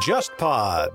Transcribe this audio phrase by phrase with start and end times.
[0.00, 0.90] JustPod。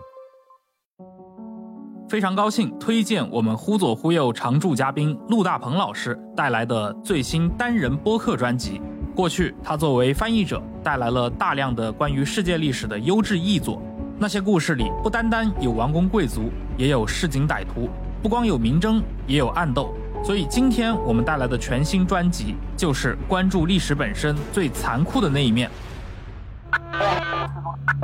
[2.08, 8.82] 非常高兴推荐我们忽左忽右常驻嘉宾陆大鹏老师带来的最新单人播客专辑。
[9.16, 13.82] 过去，他作为翻译者，带来了大量的关于世界历史的优质译作。
[14.18, 17.90] 那些故事里，不单单有王公贵族，也有市井歹徒；
[18.22, 19.94] 不光有明争，也有暗斗。
[20.24, 25.70] 所以，今天我们带来的全新专辑，就是关注历史本身最残酷的那一面。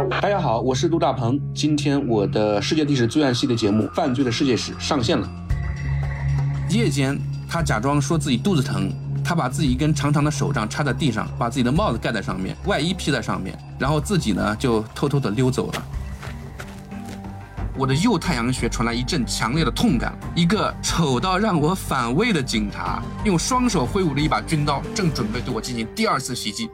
[0.10, 1.40] 大家好，我是杜大鹏。
[1.54, 5.30] 今天我的世界历史罪案系列节目《犯罪的世界史》上线了。
[6.72, 8.92] 夜间，他假装说自己肚子疼。
[9.24, 15.84] 他把自己一根长长的手杖插在地上，把自己的帽子盖在上面，外衣披在上面，然后自己呢就偷偷的溜走了。
[17.78, 26.68] 我的右太阳穴传来一阵强烈的痛感，一个丑到让我反胃的警察用双手挥舞着一把军刀，正准备对我进行第二次袭击。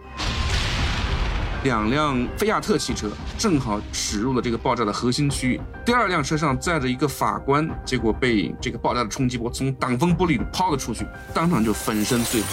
[1.66, 5.59] 两辆菲亚特汽车正好驶入了这个爆炸的核心区域。
[5.86, 12.47] 第二辆车上载着一个法官，结果被这个爆炸的冲击波从挡风玻璃里抛了出去，当场就粉身碎骨。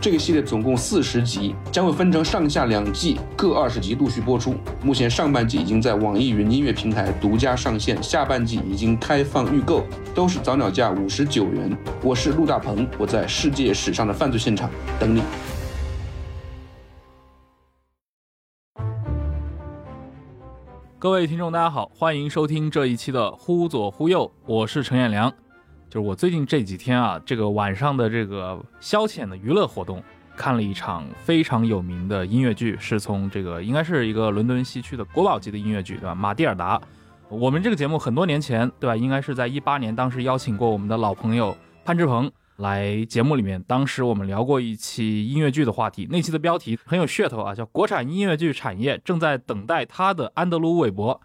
[0.00, 4.54] 这个系列总共四十集，将会分成上下两季，各二十集陆续播出。
[4.82, 11.76] 目前上半季已经在网易云音乐平台独家上线，下半季已经开放预购，都是早鸟价五十九元。
[12.02, 15.22] 我是陆大鹏，我在世界史上的犯罪现场等你。
[21.00, 25.32] 各位听众，大家好，欢迎收听这一期的《忽左忽右》，我是陈彦良。
[25.90, 30.02] 就是我最近这几天啊，这个晚上的这个消遣的娱乐活动，
[30.36, 36.14] 看了一场非常有名的音乐剧，是从这个应该是一个伦敦西区的国宝级的音乐剧，对吧？
[36.14, 36.80] 马蒂尔达。
[37.28, 38.96] 我们这个节目很多年前，对吧？
[38.96, 42.30] 应该是在一八年，当时邀请过我们的老朋友潘志鹏。
[42.56, 51.20] 来节目里面，当时我们聊过一期音乐剧的话题，那期的标题很有噱头啊，叫“国产音乐剧产业正在等待它的安德鲁·韦伯”。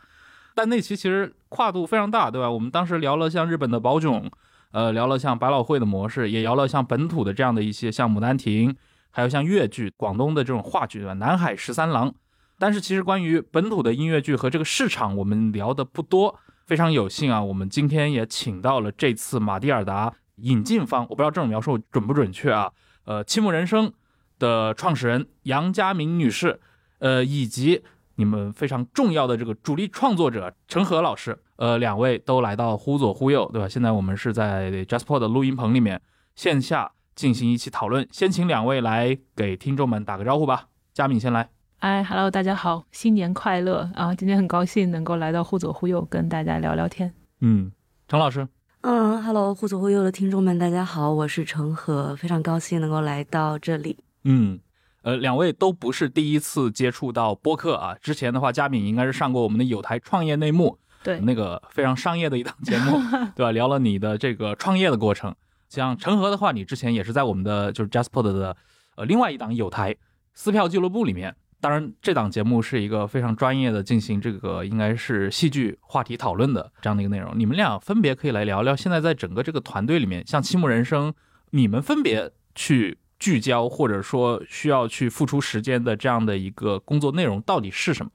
[0.53, 2.51] 但那期其实跨度非常大，对吧？
[2.51, 4.29] 我们当时聊了像日本的宝囧，
[4.73, 8.71] 呃，聊了像百老汇的模式，也聊了像本土的这样的一些像《牡丹亭》，
[9.11, 11.11] 还有像粤剧、广东的这种话剧，对吧？
[11.15, 12.09] 《南海十三郎》。
[12.57, 16.37] 但是其实关于本土的音乐剧和这个市场，我们聊的不多。
[16.65, 20.13] 非常有幸啊，我们今天也请到了这次马蒂尔达。
[20.37, 22.71] 引进方，我不知道这种描述准不准确啊？
[23.05, 23.93] 呃，青木人生
[24.39, 26.59] 的创始人杨佳明女士，
[26.97, 27.83] 呃，以及
[28.15, 33.67] 你们非常重要的这个主力创作者陈和老师，呃，两位都来到忽左忽右，对吧？
[33.67, 36.01] 现在我们是在 Jasper 的录音棚里面
[36.35, 40.67] 线下进行一期讨论，先请两位来给听众们打个招呼吧。
[40.93, 41.49] 佳敏先来。
[41.79, 44.15] 哎，Hello，大家好，新年快乐啊！
[44.15, 47.13] 今天很高兴能够来到忽左忽右跟大家聊聊天。
[47.41, 47.71] 嗯，
[48.07, 48.47] 陈老师。
[48.81, 53.97] 嗯，Hello，忽左忽右的听众们，大家好，我是陈和，非常高兴能够来到这里。
[54.23, 54.59] 嗯，
[55.03, 62.97] 呃，两位都不是第一次接触到播客啊，之前的话，佳敏应该是上过我们的有台创业内幕，对，那个非常商业的一档节目，
[63.35, 63.51] 对吧？
[63.51, 65.35] 聊了你的这个创业的过程。
[65.69, 68.55] 像陈和的话，你之前也是在我们的就是 Jasper 的
[68.95, 69.95] 呃另外一档有台
[70.33, 71.35] 撕票俱乐部里面。
[71.59, 77.31] 当然，这档节目是一个非常专业的进行这个应该是戏剧话题讨论的这样的一个内容。
[77.39, 81.13] 你们俩分别可以来聊聊，现在在整个这个团队里面，像七木人生，
[81.51, 88.11] 你们分别去聚焦或者说需要去付出时间的这样的一个工作内容到底是什么？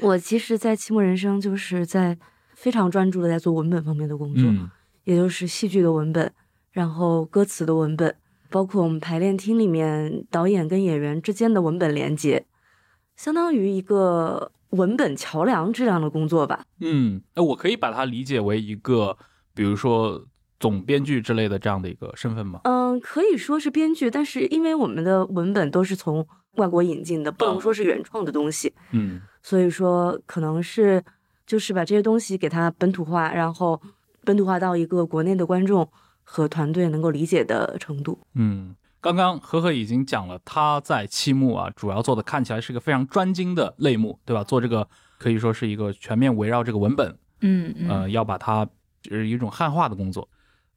[0.00, 2.18] 我其实，在期末人生就是在
[2.54, 4.52] 非常专注的在做文本方面的工作，
[5.04, 6.32] 也就是戏剧的文本，
[6.72, 8.12] 然后歌词的文本，
[8.50, 12.44] 包括我们排练厅里面导演跟演员之间的文本连接。
[13.14, 16.64] 相当于一个文本桥梁这样的工作吧。
[16.80, 19.16] 嗯，那我可以把它理解为一个，
[19.54, 20.26] 比如说
[20.60, 22.60] 总编剧之类的这样的一个身份吗？
[22.64, 28.72] 嗯，可以说是编剧，但是因为我们的文本都是从外国引进的，不能说是原创的东西。
[28.92, 31.02] 嗯，所以说可能是
[31.46, 33.80] 就是把这些东西给它本土化，然后
[34.24, 35.88] 本土化到一个国内的观众
[36.22, 38.20] 和团队能够理解的程度。
[38.34, 38.76] 嗯。
[39.02, 44.44] 刚刚何何已经讲了，他在七幕啊，主要做的看起来是一个非常专精的类目，对吧？
[44.44, 44.86] 做这个
[45.16, 48.68] 可以说是一个全面围绕这个文本，嗯呃，要把它
[49.00, 50.28] 就是一种汉化的工作。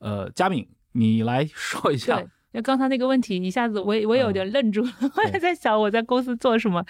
[0.03, 2.17] 呃，佳敏，你来 说一下。
[2.17, 6.85] 对，那刚才那个问题一下子我也我有点愣住了， 我也在想我在公司做什么。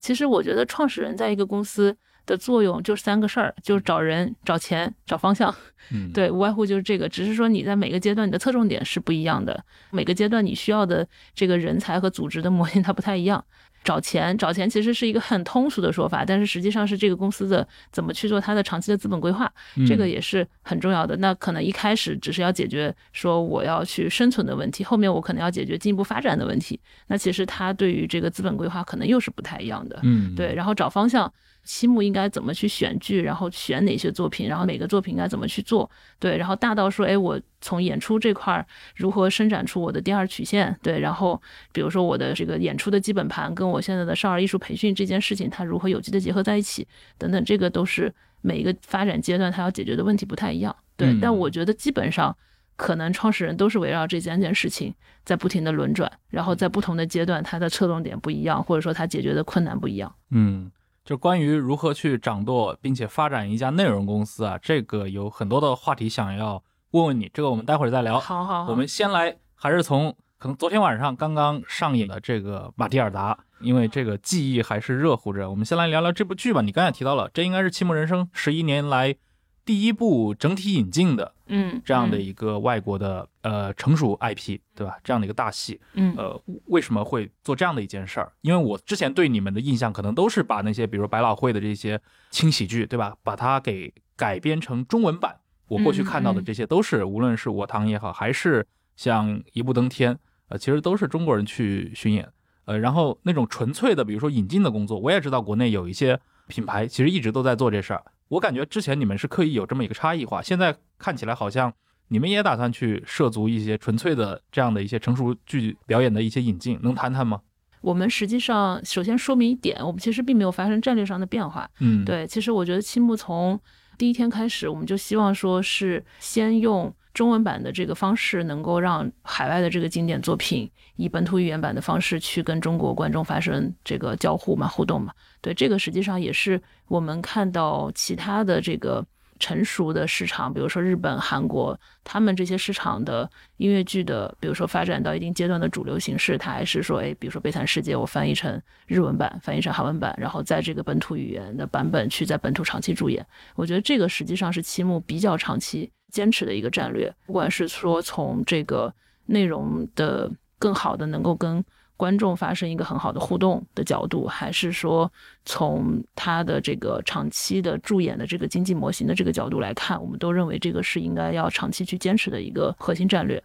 [0.00, 1.96] 其实我觉得创始人在一个公司。
[2.26, 5.54] 的作用就三个事儿，就是找人、找钱、找方向。
[5.92, 7.06] 嗯， 对，无外乎就是这个。
[7.06, 13.44] 只是说你在每个阶段你的侧重点是不一样的，每个阶段你需要的这个人才和组织的模型它不太一样。
[13.84, 19.48] 找钱，找钱其实是一个很通俗的说法，但是实际上是这个公司的怎么去做它的长期的资本规划，
[19.86, 21.16] 这个也是很重要的。
[21.18, 26.80] 那可能一开始只是要解决说我要去生存的问题，后面我可能要解决进一步发展的问题。
[27.06, 30.00] 那其实它对于这个资本规划可能又是不太一样的。
[30.02, 30.54] 嗯，对。
[30.54, 31.30] 然后找方向。
[31.64, 35.90] 期末应该怎么去选剧，然后选哪些作品，然后每个作品应该怎么去做？
[36.18, 38.64] 对，然后大到说，哎，我从演出这块
[38.94, 40.78] 如何伸展出我的第二曲线？
[40.82, 41.40] 对，然后
[41.72, 46.86] 比如说我的这个演出的基本盘跟我现在的少儿艺术培训这件事情，它如何有机的结合在一起？
[47.18, 50.76] 等等，这个都是每一个发展阶段它要解决的问题不太一样。
[50.96, 52.36] 对，但我觉得基本上
[52.76, 54.94] 可能创始人都是围绕这三件事情
[55.24, 60.14] 在不停的轮转，然后在不同的阶段它的侧重点不一样，或者说它解决的困难不一样。
[60.30, 60.70] 嗯。
[61.04, 66.62] 就关于如何去掌舵并且发展一家内容公司啊，这个有很多的话题想要
[66.92, 68.18] 问问你，这个我们待会儿再聊。
[68.18, 75.50] 好好，我们先来还是从可能昨天晚上刚刚上映的这个马蒂尔达，因为这个记忆还是热乎着。
[75.50, 76.62] 我们先来聊聊这部剧吧。
[76.62, 79.16] 你刚才提到了，这应该是《七幕人生》十一年来。
[79.64, 84.98] 第一部整体引进的，嗯，这样的一个外国的呃成熟 IP，对吧？
[85.02, 88.30] 这样的一个大戏，嗯，呃，为什么会做这样的一件事儿？
[88.42, 92.00] 因为我之前对你们的印象可能都是把那些，比如百老汇的这些
[92.30, 93.16] 轻喜剧，对吧？
[93.22, 95.36] 把它给改编成中文版。
[95.66, 100.18] 我过去看到的这些都是，无论是我堂也好，还是像一步登天，
[100.48, 102.28] 呃，其实都是中国人去巡演，
[102.66, 108.04] 呃，然后那种纯粹的，比如说引进的工作，我也知道国内有一些品牌其实一直都在做这事儿。
[108.28, 111.72] 我感觉之前你们是刻意有这么一个差异化，现在看起来好像
[112.08, 117.40] 你们也打算去涉足一些纯粹的这样的一些成熟剧表演的一些引进，能谈谈吗？
[117.80, 121.68] 我们实际上首先说明一点，我们其实并没有发生战略上的变化。
[121.80, 123.60] 嗯，对，其实我觉得青木从
[123.98, 135.14] 第一天开始，我们就希望说是先用中文版的这个方式，能够让海外的这个经典作品以本土语言版的方式去跟中国观众发生这个交互嘛、互动嘛。
[135.40, 139.06] 对，这个实际上也是我们看到其他的这个
[139.38, 153.24] 成熟的市场，比如说日本、韩国，他们这些市场的音乐剧的，比如说发展到一定阶段的主流形式，它还是说，哎，比如说《悲惨世界》，我翻译成日文版，翻译成韩文版，然后在这个本土语言的版本去在本土长期驻演。
[153.54, 158.94] 我觉得这个实际上是七木比较长期坚持的一个战略，不管是说从这个
[159.26, 161.64] 内容的更好的能够跟。
[161.96, 165.10] 观众发生一个很好的互动的角度，还是说
[165.44, 173.40] 从他的这个长期的助演的这个经济模型的这个角度来看，我们都认为这个是应该要长期去坚持的一个核心战略。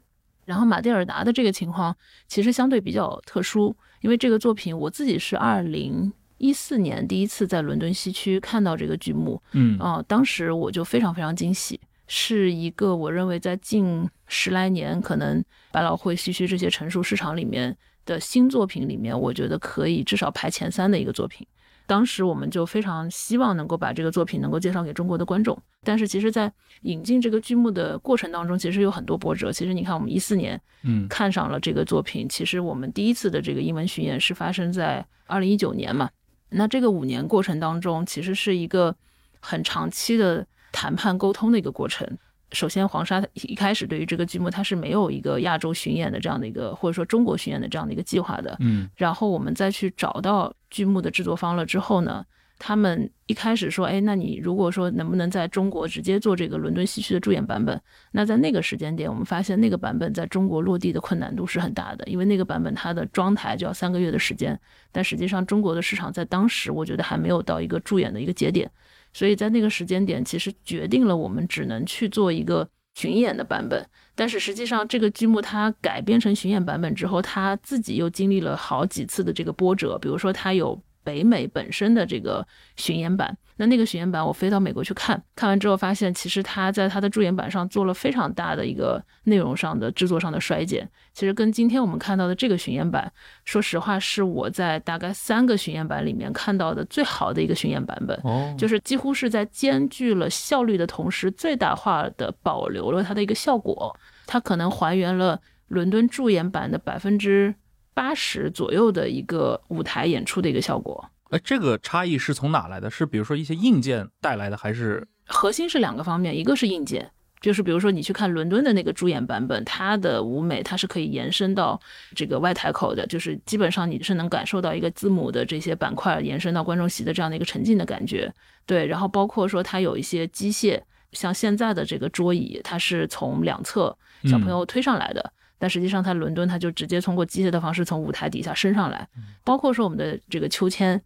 [0.46, 1.96] 然后马蒂尔达的这个情况
[2.28, 11.80] 其实相对比较特殊，因为这个作品我自己是二零一四年第一次在伦敦西区看到这个剧目，嗯啊，当时我就非常非常惊喜，
[12.10, 15.42] 是一个我认为在近十来年可能
[15.72, 17.78] 百老汇西区这些成熟市场里面。
[18.06, 21.46] 的新作品里面，我觉得可以至少排前三的一个作品。
[21.86, 25.56] 当时我们就非常希望能够把这个作品能够介绍给中国的观众。
[25.84, 26.52] 但是其实，在
[26.82, 29.52] 引进这个剧目的过程当中，其实有很多波折。
[29.52, 36.10] 其实你看，我们一四年嗯看上了这个作品，其实我们第一次的这个英文巡演是发生在二零一九年嘛。
[36.50, 38.96] 那这个五年过程当中，其实是一个
[39.40, 42.08] 很长期的谈判沟通的一个过程。
[42.52, 48.58] 首先，黄沙一开始对于这个剧目，它是没有一个亚洲巡演的这样的一个，或者说中国巡演的这样的一个计划的。
[48.60, 52.26] 嗯，然后我们再去找到剧目的制作方了之后呢，
[52.58, 57.80] 他们一开始说，哎，那你如果说能不能在中国直接做这个伦敦西区的助演版本？
[58.14, 64.60] 那在那个时间点，我们发现那个版本在中国落地的困难度是很大的，因为那个版本它的装台就要三个月的时间，
[64.92, 68.72] 但实际上中国的市场在当时我觉得还没有到一个助演的一个节点。
[69.14, 73.86] 所以在那个时间点，其实决定了我们只能去做一个巡演的版本。
[74.16, 79.98] 但是实际上，这个剧目它改编成巡演版本之后，它自己又经历了好几次的这个波折。
[80.00, 80.82] 比如说，它有。
[81.02, 90.90] 北美本身的这个巡演版，那那个巡演版我飞到美国去看，看完之后发现，其实他在他的助演版上做了非常大的一个内容上的制作上的衰减。
[91.14, 93.12] 其实跟今天我们看到的这个巡演版，
[93.44, 98.18] 说实话是我在大概三个巡演版里面看到的最好的一个巡演版本。
[98.24, 103.94] 哦，就是几乎是在兼具了效率的同时，最大化的保留了它的一个效果。
[104.26, 105.38] 它可能还原了
[105.68, 107.54] 伦敦助演版的百分之。
[107.92, 112.90] 八十左右的一个舞台演出的一个效果，哎，这个差异是从哪来的？
[112.90, 116.36] 是比如说一些硬件带来的，还是核心是两个方面？
[116.36, 121.80] 一个是硬件，就是比如说你去看伦敦的那个主演版本，它的舞美它是可以延伸到
[122.16, 128.34] 这个外台口的，就是基本上你是能感受到一个字母的这些板块延伸到观众席的这样的一个沉浸的感觉。
[128.66, 130.82] 对，然后包括说它有一些机械，
[131.12, 135.34] 像现在的这个桌椅，它是从两侧小朋友推上来的。
[135.62, 139.06] 但实际上，它伦敦它就直接通过机械的方式从舞台底下升上来，
[139.44, 141.02] 包括说我们的这个秋千，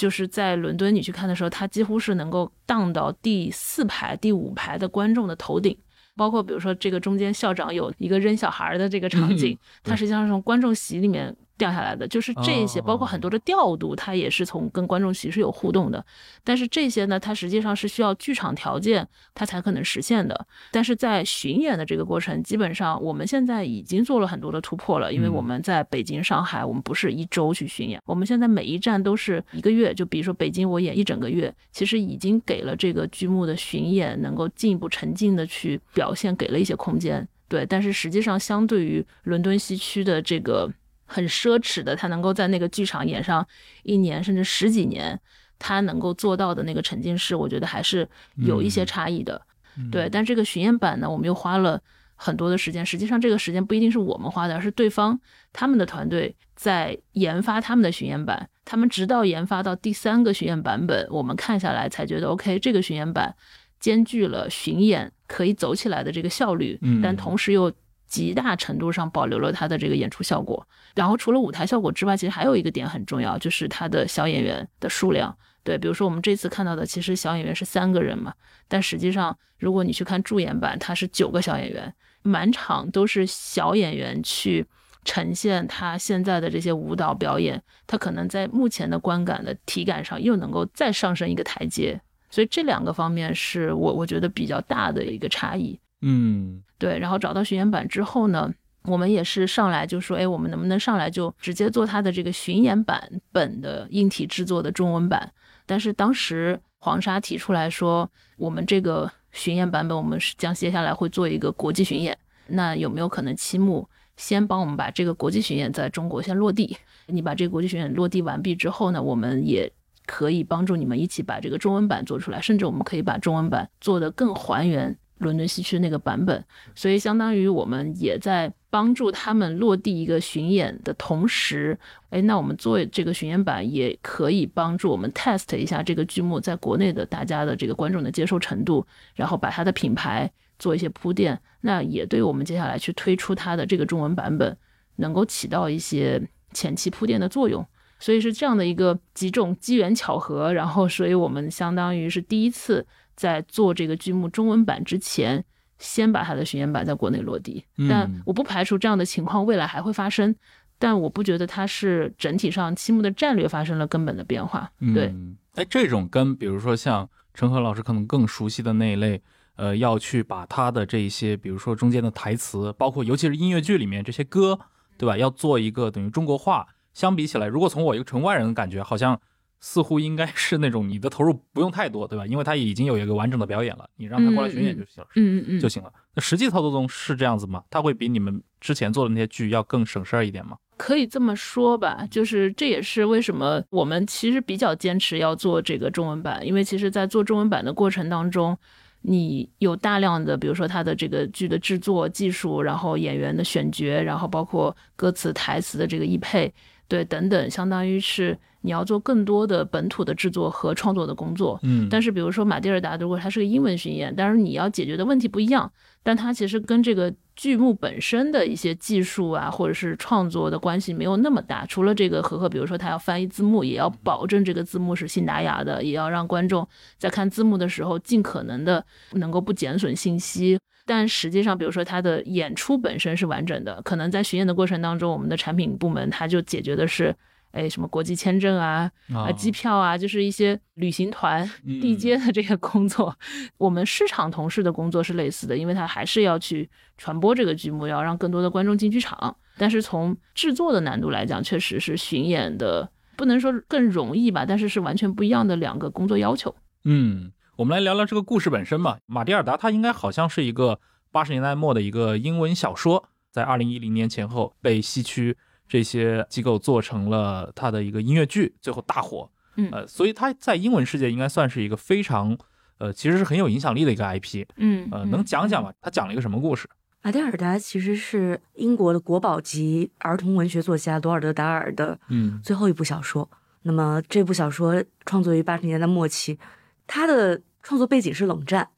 [0.00, 5.76] 就是在伦敦你去看的时候，它几乎是能够荡到第四排、第五排的观众的头顶。
[6.16, 11.36] 包括比如说这个中间校长有一个扔小孩的这个场景，它实际上是从观众席里面。
[11.60, 16.02] 掉下来的就是这些，包括很多的调度，它也是从跟观众席是有互动的。
[16.42, 20.46] 但是这些呢，它实际上是需要剧场条件，它才可能实现的。
[20.72, 29.92] 但是在巡演的这个过程，基本上我们现在已经做了很多的突破了，因为我们在北京、上海，我们不是一周去巡演，我们现在每一站都是一个月。
[29.92, 37.28] 就比如说北京，我演一整个月，其实已经给了这个剧目的巡演能够进一步沉浸的去表现，给了一些空间。
[37.48, 40.72] 对，但是实际上相对于伦敦西区的这个。
[41.12, 43.44] 很奢侈的，他能够在那个剧场演上
[43.82, 45.20] 一年甚至十几年，
[45.58, 49.42] 他能够做到的那个沉浸式，我觉得还是有一些差异的。
[49.90, 51.82] 对，但这个巡演版呢，我们又花了
[52.14, 52.86] 很多的时间。
[52.86, 55.18] 实际上，这个时间不一定是我们花的，而是对方
[55.52, 58.48] 他们的团队在研发他们的巡演版。
[58.64, 63.34] 他们直到研发到第三个巡演版本，我们看下来才觉得 OK，这个巡演版
[63.80, 67.72] 兼具了巡演可以走起来的这个效率，但同时又。
[68.10, 75.34] 极大程度上保留了它的这个演出效果，然后除了舞台效果之外，其实还有一个点很重要，就是它的小演员的数量。
[75.62, 78.34] 对，比如说我们这次看到的，其实小演员是三个人嘛，
[78.66, 84.66] 但实际上如果你去看助演版，它是九个小演员，满场都是小演员去
[85.04, 92.00] 呈现他现在的这些舞蹈表演，他可能在目前的观感的体感上又能够再上升一个台阶，
[92.30, 95.78] 所以这两个方面是我我觉得比较大的一个差异。
[96.02, 98.50] 嗯，对，然后找到巡演版之后呢，
[98.84, 105.30] 我们也是上来就说，哎，我们能不能上来就直接做它的这个巡演版本的硬体制作的中文版？
[105.66, 116.76] 但是当时黄沙提出来说，我们这个巡演版本，我们是将接下来会做一个国际巡演，那有没有可能七木先帮我们把这个国际巡演在中国先落地？
[117.06, 119.70] 你把这个国际巡演落地完毕之后呢，我们也
[120.06, 124.96] 可以帮助你们一起把这个中文版做出来，甚至我们可以把中文版做得更还原。
[125.20, 144.56] 伦敦西区那个版本，所以相当于我们也在帮助他们落地一个巡演的同时，哎，那我们做这个巡演版也可以帮助我们 test 一下这个剧目在国内的大家的这个观众的接受程度，然后把它的品牌做一些铺垫，那也对我们接下来去推出它的这个中文版本
[144.96, 146.20] 能够起到一些
[146.52, 147.64] 前期铺垫的作用。
[147.98, 152.86] 所以是这样的一个几种机缘巧合，然后所以我们相当于是第一次。
[153.20, 155.44] 在做这个剧目中文版之前，
[155.78, 157.62] 先把它的巡演版在国内落地。
[157.86, 160.34] 但我不排除这样的情况未来还会发生，
[160.78, 164.72] 但我不觉得它是整体上七木的战略发生了根本的变化。
[164.94, 165.14] 对，
[165.54, 169.20] 哎，这种跟比如说像陈赫老师可能更熟悉的那一类，
[169.56, 174.58] 呃，要去把他的这一些，比如说中间的台词，包括尤其是音乐剧里面这些歌，
[174.96, 175.18] 对吧？
[175.18, 176.66] 要做一个等于中国化。
[176.94, 179.20] 相比起来，如果从我一个纯外人的感觉，好像。
[179.60, 182.26] 似乎应该是那种你的投入不用太多，对吧？
[182.26, 185.92] 因为他已经有一个完整的表演了，你让他过来巡演就行了，嗯嗯嗯，就行了。
[186.14, 187.62] 那实际操作中是这样子吗？
[187.70, 190.56] 他会比你们之前做的那些剧要更省事儿一点吗？
[190.76, 198.56] 可以这么说吧，就是这也是为什么我们其实比较坚持要做这个中文版，因为其实，在做中文版的过程当中，
[199.02, 206.50] 你有大量的，比如说他的这个剧的制作技术，然后演员的选角，然后包括歌词台词的这个译配，
[206.90, 208.36] 对，等等，相当于是。
[208.62, 221.64] 你要做更多的本土的制作和创作的工作，嗯，但是比如说马蒂尔达，如果它是个英文巡演，但是你要解决的问题不一样，但它其实跟这个剧目本身的一些技术啊，或者是创作的关系没有那么大。
[221.64, 226.68] 除了这个和和，比如说它要翻译字幕，也要保证这个字幕是信达雅的，也要让观众
[226.98, 230.58] 在看字幕的时候尽可能的能够不减损信息。
[230.86, 237.14] 但实际上，比如说他的演出本身是完整的，可能在巡演的过程当中，我们的产品部门他就解决的是。
[237.52, 243.12] 哎，什么国际签证啊，啊，机票啊，就是一些旅行团地接的这个工作。
[243.58, 249.36] 我们市场同事的工作是类似的，因为他还是要去传播这个剧目，要让更多的观众进剧场。
[249.58, 256.54] 但是从制作的难度来讲，确实是巡演的不能说更容易吧，但是是完全不一样的两个工作要求。
[256.84, 258.96] 嗯，我们来聊聊这个故事本身吧。
[259.04, 260.80] 马蒂尔达它应该好像是一个
[261.12, 265.36] 八十年代末的一个英文小说，在二零一零年前后被西区。
[265.68, 269.30] 这些机构做成了它的一个音乐剧，最后大火。
[269.56, 272.34] 嗯，呃，所以它在英文世界应该算是一个非常，
[272.78, 274.46] 呃，其实是很有影响力的一个 IP。
[274.56, 275.70] 嗯，呃，能讲讲吗？
[275.82, 276.66] 它讲了一个什么故事？
[277.02, 283.30] 马蒂尔达其实是英国的国宝级儿童文学作家罗尔德·达尔的嗯最后一部小说。
[283.64, 286.38] 那么这部小说创作于八十年代末期，
[286.86, 288.68] 他的创作背景是冷战，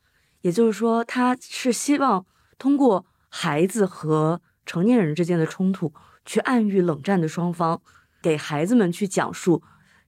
[0.40, 2.24] 也就是说他是希望
[2.58, 5.92] 通过孩子和成年人之间的冲突，
[6.24, 7.80] 去暗喻冷战的双方，
[8.20, 9.62] 给孩子们去讲述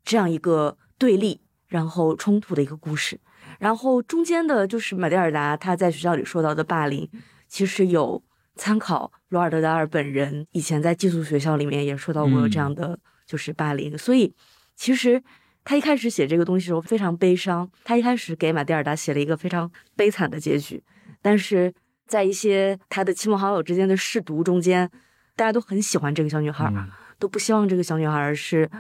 [0.05, 3.21] 这样一个对立然后冲突的一个故事。
[3.59, 7.09] 然后中间的就是马蒂尔达他在学校里受到的霸凌，
[7.49, 8.23] 其实有
[8.57, 14.35] 参考罗尔德达尔本人以前在寄宿学校里面也受到过这样的就是霸凌，所以
[14.77, 15.23] 其实
[15.65, 20.83] 他一开始写这个东西的时候非常悲伤，他一开始给马蒂尔达写了一个非常悲惨的结局，
[21.23, 21.73] 但是
[22.07, 24.91] 在一些他的亲朋好友之间的试读中间，
[25.35, 26.73] 大家都很喜欢这个小女孩，
[27.19, 28.71] 都不希望这个小女孩是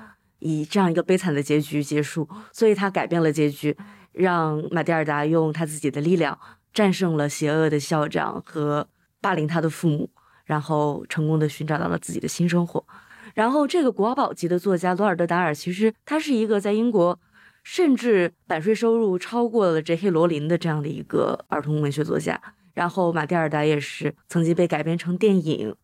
[0.40, 3.76] 以这样一个悲惨的结局结束，所以他改变了结局。
[4.12, 6.38] 让马蒂尔达用他自己的力量
[6.72, 8.86] 战胜了邪恶的校长和
[9.20, 10.08] 霸凌他的父母，
[10.44, 12.86] 然后成功的寻找到了自己的新生活。
[13.34, 17.18] 然后这个国宝级的作家罗尔德达尔，其实他是一个在英国
[17.62, 20.08] 甚至版税收入超过了 J.K.
[20.10, 22.40] 罗琳的这样的一个儿童文学作家。
[22.72, 25.74] 然后马蒂尔达也是曾经被改编成电影，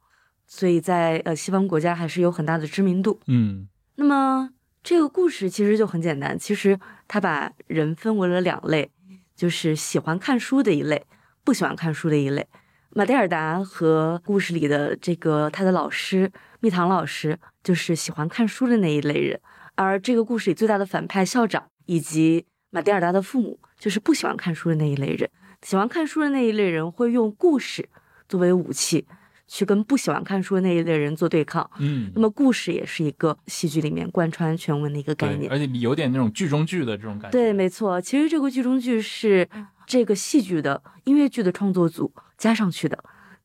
[0.47, 3.21] 所以在呃西方国家还是有很大的知名度。
[3.27, 4.51] 嗯，那么。
[4.83, 8.91] 这个故事其实就很简单，其实他把人分为了两类，
[9.37, 11.05] 就是喜欢看书的一类，
[11.45, 12.49] 不喜欢看书的一类。
[12.95, 19.41] 马蒂尔达和故事里的这个他的老师蜜糖老师，就是喜欢看书的那一类人，
[19.75, 25.29] 而这个故事里最大的反派校长以及马蒂尔达的父母，就是不喜欢看书的那一类人。
[25.63, 27.89] 喜欢看书的那一类人会用故事
[28.29, 29.07] 作为武器。
[29.53, 37.37] 去跟不喜欢看书的那一类人做对抗，嗯，那么故事也是一个戏剧里面贯穿全文的一个概念，而且你有点那种剧中剧的这种感觉。
[37.37, 39.49] 对，没错，其实这个剧中剧是
[39.89, 42.97] 这个戏剧的音乐剧的创作组加上去的，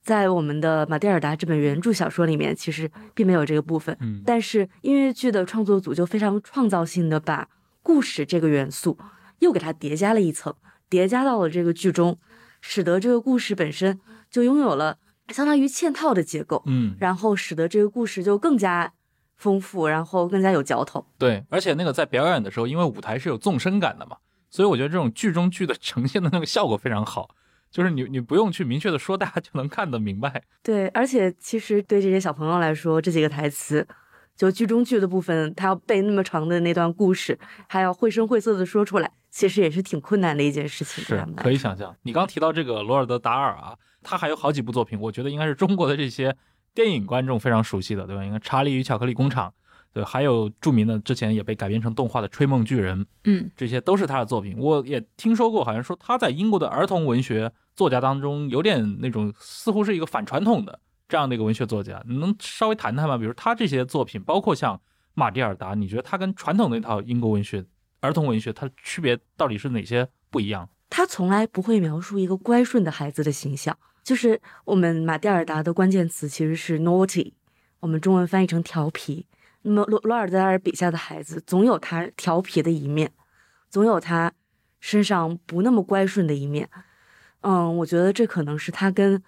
[0.06, 7.50] 在我们的马蒂尔达这本原著小说里面，其实并没有这个部分，嗯，但是音乐剧的创作组就非常创造性的把
[7.82, 8.98] 故事这个元素
[9.40, 10.54] 又给它叠加了一层，
[10.88, 12.18] 叠加到了这个剧中，
[12.62, 15.00] 使得这个故事本身就拥有了。
[15.30, 18.94] 相当于嵌套的结构，嗯，然后使得这个故事就更加
[19.36, 21.04] 丰富，然后更加有嚼头。
[21.18, 24.18] 对，而且那个在表演的时候，因为舞台是有纵深感的嘛，
[24.52, 27.32] 所以我觉得这种剧中剧的呈现的那个效果非常好，
[27.76, 30.42] 就是你你不用去明确的说，大家就能看得明白。
[30.64, 33.86] 对，而且其实对这些小朋友来说，这几个台词，
[34.34, 41.04] 就剧中剧的部分，他要背那么长的那段故事，还要绘声绘色的说出来，其实也是挺困难的一件事情。
[41.04, 41.94] 是，可以想象。
[42.04, 43.76] 你刚提到这个罗尔德达尔啊。
[44.08, 46.38] 他还有好几部作品，我觉得应该是中国的这些
[46.76, 48.24] 电影观众非常熟悉的，对吧？
[48.24, 49.50] 应该《查理与巧克力工厂》，
[49.96, 54.58] 对，还有著名的之前也被改编成动画的《吹梦巨人》，嗯，这些都是他的作品。
[54.60, 60.78] 我也听说过，好像说他在英国的儿童文学作家当中有点那种似乎是一个反传统的
[61.08, 62.04] 这样的一个文学作家。
[62.06, 63.18] 你能稍微谈谈吗？
[63.18, 64.82] 比如他这些作品，包括像
[65.14, 67.64] 马蒂尔达，你觉得他跟传统那套英国文学
[68.02, 70.68] 儿童文学，它区别到底是哪些不一样？
[70.90, 73.78] 他从来不会描述一个乖顺的孩子的形象。
[74.04, 77.32] 就是我们马蒂尔达的关键词其实是 naughty，
[77.80, 79.26] 我们中文翻译成调皮。
[79.66, 83.12] 那么罗罗尔德尔笔下的孩子总有他调皮的一面，
[83.70, 84.32] 总有他
[84.80, 86.70] 身上不那么乖顺的一面。
[87.42, 89.22] 嗯，我觉得这可能是他跟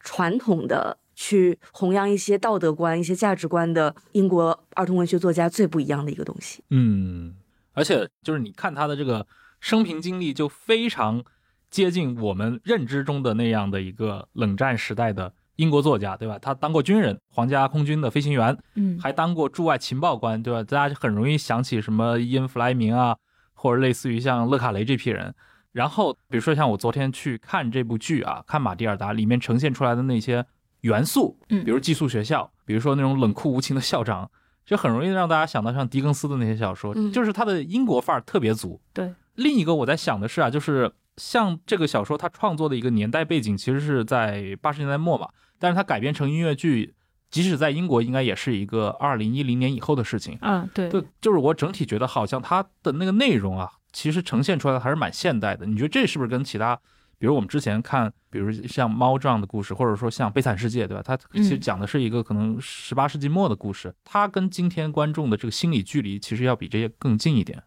[0.00, 6.62] 传统的去弘扬一些道德观、一些价值观的英国儿童文学作家最不一样的一个东西。
[6.70, 7.34] 嗯，
[7.72, 9.26] 而且就是你看他的这个
[9.60, 11.24] 生平经历就非常。
[11.70, 16.38] 接近我们认知中的那样的一个冷战时代的英国作家，对吧？
[16.40, 20.62] 他当过军人，皇家空军的飞行员，嗯，还当过驻外情报官，对吧？
[20.62, 23.14] 大家就很容易想起什么伊恩·弗莱明啊，
[23.52, 25.34] 或者类似于像勒卡雷这批人。
[25.72, 30.46] 然后，比如说像我昨天去看这部剧啊，看《马蒂尔达》里面呈现出来的那些
[30.80, 34.30] 元素，嗯，比如寄宿学校，比如说那种冷酷无情的校长，
[34.64, 38.80] 就很容易让大家想到像狄更斯的那些小说，就是他的英国范儿特别足。
[38.94, 40.90] 对，另一个我在想的是啊，就是。
[41.16, 45.28] 像这个小说，它创作的一个年代背景其实是在八十年代末嘛，
[45.60, 46.94] 但是它改编成音乐剧，
[47.30, 50.36] 即使在英国，应该也是一个二零一零年以后的事情。
[50.40, 55.64] 嗯，对，对，就是我整体觉得好像它的那个内容啊，其实呈现出来的还是蛮现代的。
[55.66, 56.74] 你觉得这是不是跟其他，
[57.18, 61.02] 比如我们之前看，比如像猫这样的故事，或者说像悲惨世界，对吧？
[61.04, 67.62] 它其实讲的是一个可能十八世纪末的故事，它跟今天观众的这个心理距离其实要比这些更近一点。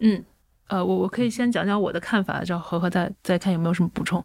[0.00, 0.24] 嗯。
[0.68, 4.22] 呃，我我可以先讲讲我的看法，叫和和再再看有没有什么补充。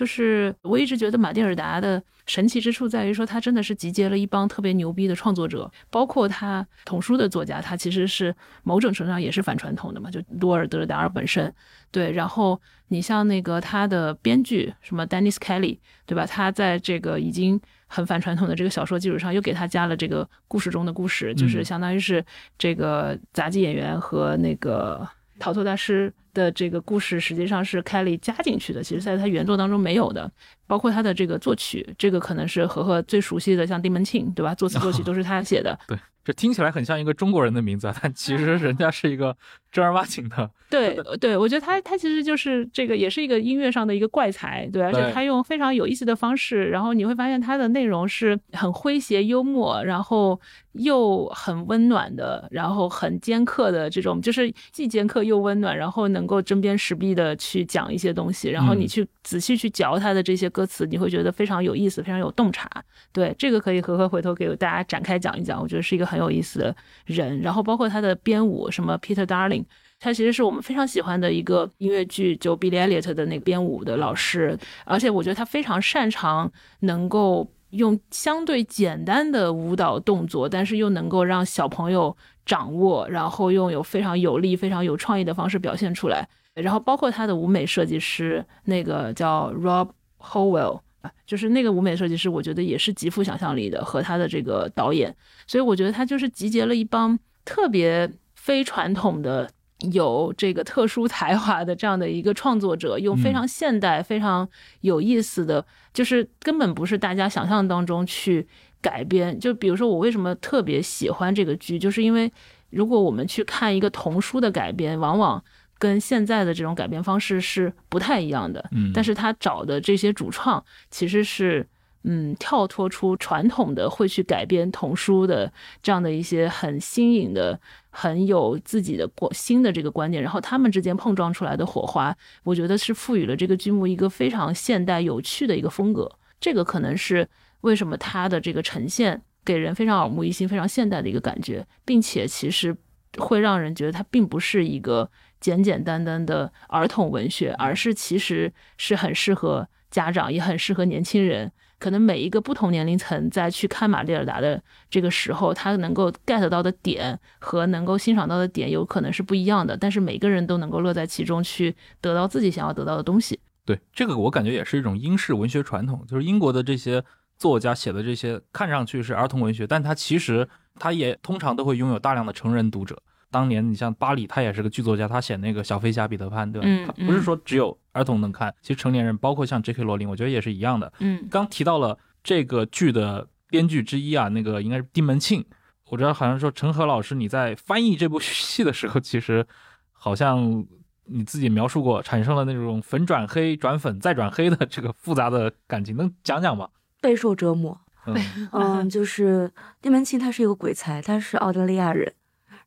[0.00, 11.54] 就是我一直觉得马蒂尔达的神奇之处在于说，他真的是集结了一帮特别牛逼的创作者，包括他童书的作家，他其实是某种程度上也是反传统的嘛，就多尔德达尔本身。
[11.90, 12.58] 对，然后
[12.88, 16.24] 你像那个他的编剧什么 Dennis Kelly，对吧？
[16.24, 22.24] 他在这个已经很反传统的这个小说基础上，又给他加了这个故事中的故事，就是相当于是
[22.56, 25.06] 这个杂技演员和那个。
[25.40, 30.30] 逃脱大师的这个故事实际上是凯利加进去的，其实在他原作当中没有的，
[30.68, 34.54] 包括他的这个作曲，这个可能是和和最熟悉的，像丁门庆，对吧？
[34.54, 35.76] 作词作曲 都是他写的。
[35.88, 35.98] 对。
[36.22, 39.34] 这听起来很像一个中国人的名字，但其实人家是一个
[39.70, 40.50] 正儿八经的。
[40.70, 50.40] 对对，我觉得他他其实就是这个，也是一个音乐上的一个怪才，对，而且他用非常有意思的方式，然后你会发现他的内容是很诙谐幽默，然后
[50.74, 62.70] 又很温暖的，然后很尖刻的这种，就是既尖刻又温暖，然后能够针砭时弊的去讲一些东西，然后你去仔细去嚼他的这些歌词，你会觉得非常有意思，非常有洞察。
[63.12, 69.59] 对，这个可以和和回头给大家展开讲一讲，我觉得是一个很有意思的人，然后包括他的编舞，什么 Peter Darling，
[70.00, 86.28] 他其实是我们非常喜欢的一个音乐剧，就 Billy Elliot 的那个编舞的老师，而且我觉得他非常擅长能够用相对简单的舞蹈动作，但是又能够让小朋友掌握，然后用有非常有力、非常有创意的方式表现出来。
[86.54, 90.80] 然后包括他的舞美设计师，那个叫 Rob Howell。
[91.24, 99.50] 就是那个舞美设计师，我觉得也是极富想象力的，和他的这个导演，所以我觉得他就是集结了一帮特别非传统的、
[99.92, 104.48] 有这个特殊才华的这样的一个创作者，用非常现代、非常
[104.80, 108.46] 有意思的，就是根本不是大家想象当中去
[108.80, 109.38] 改编。
[109.38, 112.32] 就比如说，我为什么特别喜欢这个剧，就是因为
[112.70, 115.42] 如果我们去看一个童书的改编，往往。
[115.80, 121.66] 跟现在的这种改编方式是不太一样的，嗯，但是他找的这些主创其实是，
[122.04, 127.60] 嗯，跳脱出传统的会去改编童书的这样的一些很新颖的、
[127.90, 136.10] 很有自己的过新的这个观点，然后他们之间碰撞出来的火花，我觉得是赋予了这个剧目一个非常现代有趣的一个风格。
[136.40, 137.28] 这个可能是
[137.60, 142.76] 为什么它的这个呈现给人非常耳目一新、非常现代的一个感觉，并且其实
[143.18, 145.10] 会让人觉得它并不是一个。
[145.40, 151.50] 简简单单的儿童文学，而是其实是很适合家长，也很适合年轻人。
[151.80, 159.76] 可能每一个不同年龄层在去看玛丽尔达的这个时候，他能够 get 到的点和能够欣赏到的点有可能是不一样的。
[159.76, 163.40] 但是每个人都能够乐在其中，去得到自己想要得到的东西。
[163.64, 167.02] 对这个，我感觉也是一种英式文学传统，就是英国的这些
[167.38, 170.46] 作家写的这些看上去是儿童文学，但他其实
[170.78, 173.02] 他也通常都会拥有大量的成人读者。
[173.30, 176.68] 当年你像巴里，他也是个剧作家，他写那个小飞侠、彼得潘，对吧？
[176.68, 179.82] 嗯，他不是说只有儿童能看，其实成年人，包括像 J.K.
[179.82, 180.92] 罗琳，我觉得也是一样的。
[180.98, 185.44] 嗯，刚提到了这个剧的编剧之一啊，那个应该是丁门庆。
[185.88, 189.46] 我知道好像说陈赫老师你在翻译这部 戏的时候，其实
[189.92, 190.64] 好像
[191.04, 196.68] 你自己描述过，产生了那种粉转黑、转粉再转黑的这个复杂的感情，能讲讲吗？
[197.00, 197.80] 备受折磨。
[198.52, 202.12] 嗯，就是丁文庆他是一个鬼才，他是澳大利亚人。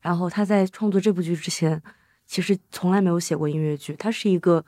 [0.03, 1.81] 然后他在创作这部剧之前，
[2.27, 3.95] 其实从来没有写过音乐剧。
[3.97, 4.63] 他是一个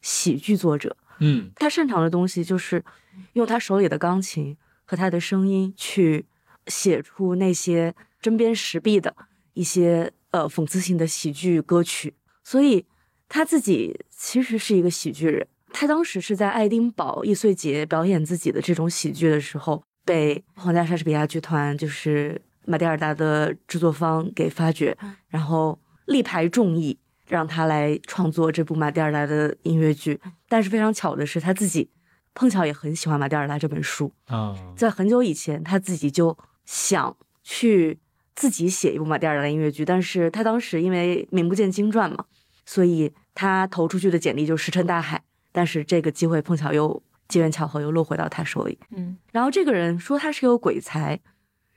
[0.00, 2.84] 喜剧作者，嗯，他擅长的东西就是
[3.32, 6.24] 用他手里的钢琴和他的声音去
[6.68, 9.12] 写出那些针砭时弊的
[9.54, 12.14] 一些呃讽刺性的喜剧歌曲。
[12.44, 12.86] 所以
[13.28, 15.48] 他自己其实是一个喜剧人。
[15.72, 22.40] 他当时是在爱丁堡易碎节表演自己的这种喜剧的时候，被皇家莎士比亚剧团就是。
[22.66, 24.96] 马蒂尔达的制作方给发掘，
[25.28, 30.20] 然后力排众议，让他来创作这部马蒂尔达的音乐剧。
[30.48, 31.90] 但是非常巧的是，他自己
[32.34, 37.98] 碰巧也很喜欢马蒂尔达这本书啊，在很久以前，他自己就想去
[38.34, 39.84] 自己写一部马蒂尔达的音乐剧。
[39.84, 42.24] 但是他当时因为名不见经传嘛，
[42.64, 45.22] 所以他投出去的简历就石沉大海。
[45.52, 48.78] 但是这个机会碰巧又机缘巧合又落回到他手里。
[48.90, 51.20] 嗯，然后这个人说他是个鬼才，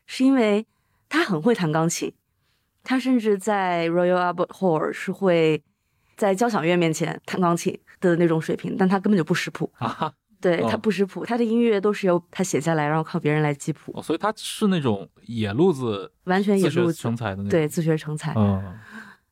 [0.05, 0.65] 是因为。
[1.09, 2.13] 他很会弹钢琴，
[2.83, 5.61] 他甚至在 Royal Albert Hall 是会
[6.15, 10.13] 在交响乐面前弹钢琴的那种水平，但他根本就不识谱啊！
[10.41, 14.01] 对他不识谱，他的音乐都是由他写下来，然后靠别人来记谱。
[14.01, 18.33] 所以他是那种野路子，完全野路子成才的那种，对，自学成才。
[18.37, 18.73] 嗯，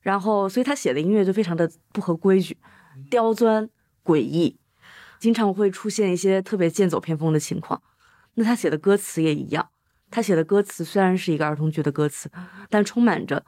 [0.00, 2.58] 然后所以他写的音乐就非常的不合规矩，
[3.10, 3.66] 刁钻
[4.04, 4.58] 诡异，
[5.18, 7.80] 经常会出现一些特别剑走偏锋的情况。
[8.34, 9.70] 那他写的歌词也一样。
[10.10, 12.30] 他写的歌词虽然是一个儿童剧的歌词，
[12.70, 13.44] 但充满着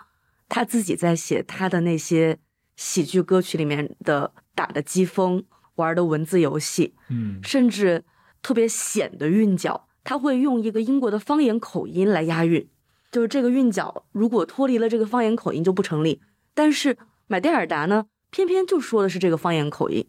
[0.48, 2.38] 他自己在写他的那些
[2.76, 5.44] 喜剧歌曲里面的打的机锋、
[5.76, 8.04] 玩的文字游戏，嗯，甚至
[8.42, 9.88] 特别险的韵脚。
[10.02, 12.68] 他会用一个英国的方言口音来押韵，
[13.12, 16.22] 就是这个韵脚如果脱离了这个方言口音就不成立。
[16.54, 16.96] 但是
[17.26, 20.08] 买蒂尔达呢，偏偏就说的是这个方言口音，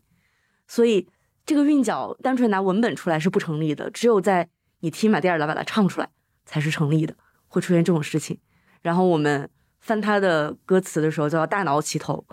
[0.67, 1.09] 所以
[1.45, 6.09] 这个韵脚单纯拿文本出来是不成立的，只有在你听马蒂尔达把它唱出来。
[6.51, 7.15] 才是成立的，
[7.47, 8.37] 会出现这种事情。
[8.81, 12.25] 然后我们翻他的歌词的时候，就要大脑起头，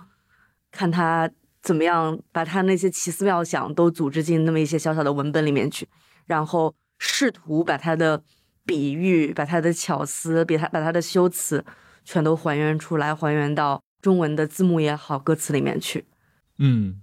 [0.72, 1.30] 看他
[1.62, 5.88] 怎么样把他那些奇思妙想都组织进那么一些小小的文本里面去，
[6.26, 8.24] 然后试图把他的
[8.66, 11.64] 比喻、把他的巧思、把他把他的修辞
[12.04, 16.06] 全都还原出来，还原到中文的字幕也好、歌词里面去。
[16.58, 17.00] 嗯，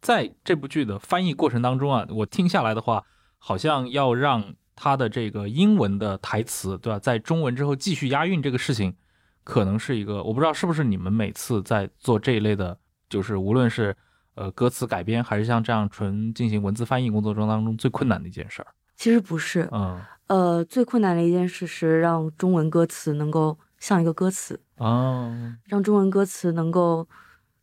[0.00, 3.04] 在这部剧的翻译过程当中啊，我听下来的话，
[3.38, 8.94] 好像要让他的这个英文的台词，对吧，在中文之后继续押韵这个事情。
[9.42, 12.78] 可能是一个，我不知道是不是你们每次在做这一类的，
[13.10, 13.94] 就是无论是
[14.36, 18.68] 呃歌词改编，还是像这样纯进行文字翻译工作中当中最困难的一件事儿。
[18.96, 25.30] 其实不是，嗯，呃，最困难的一件事是让中文歌词能够像一个歌词哦，
[25.66, 27.06] 让中文歌词能够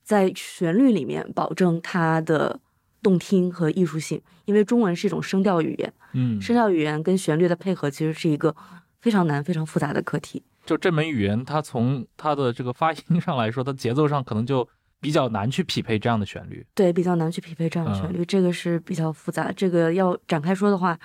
[0.03, 2.59] 在旋律里面保证它的
[3.01, 8.55] 动听和艺术性，因为中文是一种声调语言，嗯，声调语言跟旋律的配合其实是一个
[8.99, 10.43] 非常难、非常复杂的课题。
[10.65, 14.67] 就这门语言，它从它的这个发音上来说，它节奏上可能就
[14.99, 16.65] 比较难去匹配这样的旋律。
[16.75, 19.51] 对，比较难去匹配这样的旋律，这个是比较复杂。
[19.51, 20.97] 这个要展开说的话，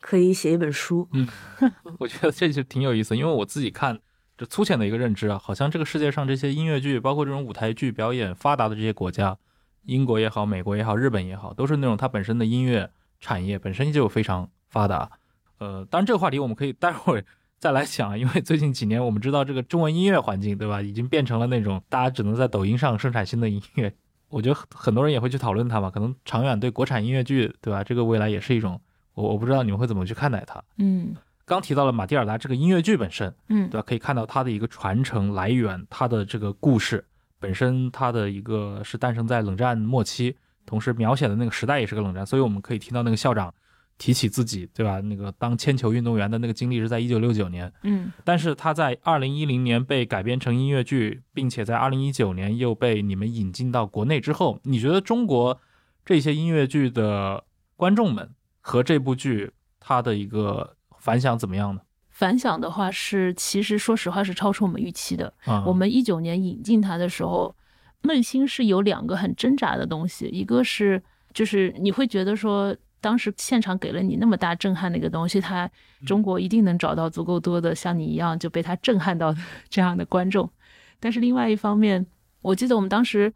[0.00, 1.08] 可以写一本书。
[1.12, 1.28] 嗯，
[1.98, 3.98] 我觉得这就挺有意思，因为我自己看
[4.38, 9.36] 就粗浅的一个认知啊，好像这个世界上这些音乐剧，包括这种舞台剧表演发达的这些国家，
[9.84, 15.10] 英国也好，美国也好，日本也好，都是那种它本身的音乐产业本身就非常发达。
[15.58, 17.24] 呃，当然这个话题我们可以待会儿。
[17.60, 23.90] 再来讲，因为最近几年我们知道这个中文音乐环境，对吧，已经变成了那种大家只能在抖音上生产新的音乐。
[24.28, 28.78] 我觉得很多人也会去讨论它嘛，可能长远对国产音乐剧，对吧，这个未来也是一种，
[29.14, 30.62] 我我不知道你们会怎么去看待它。
[30.76, 31.14] 嗯，
[31.46, 37.02] 刚提到了马蒂尔达这个音乐剧本身，嗯，对吧，可以看到它的一个传承来源，它的这个故事
[37.44, 43.52] 本身，它的一个是诞生在冷战末期，同时描写的那个时代也是个冷战，所以我们可以听到那个校长。
[43.96, 45.00] 提起自己，对吧？
[45.02, 55.60] 那个当铅球运动员的那个经历是在一九六九年，嗯，但是他在二零一零年被改编成音乐剧，并且在二零一九年又被你们引进到国内之后，你觉得中国
[56.04, 57.44] 这些音乐剧的
[57.76, 58.28] 观众们
[58.60, 61.80] 和这部剧它的一个反响怎么样呢？
[62.14, 65.30] 反响的话是，其实说实话是超出我们预期的。
[65.44, 67.54] 啊，我们一九年引进它的时候，
[68.02, 72.74] 内心是有两个很挣扎的东西，一个是就是你会觉得说。
[73.00, 75.70] 当时现场给了你那么大震撼的一个东西，它
[76.06, 79.34] 中国一定能找到足够多的像你一样就被它震撼到
[79.68, 80.48] 这样的观众。
[80.98, 82.06] 但是另外一方面，
[82.40, 83.30] 我记得我们当时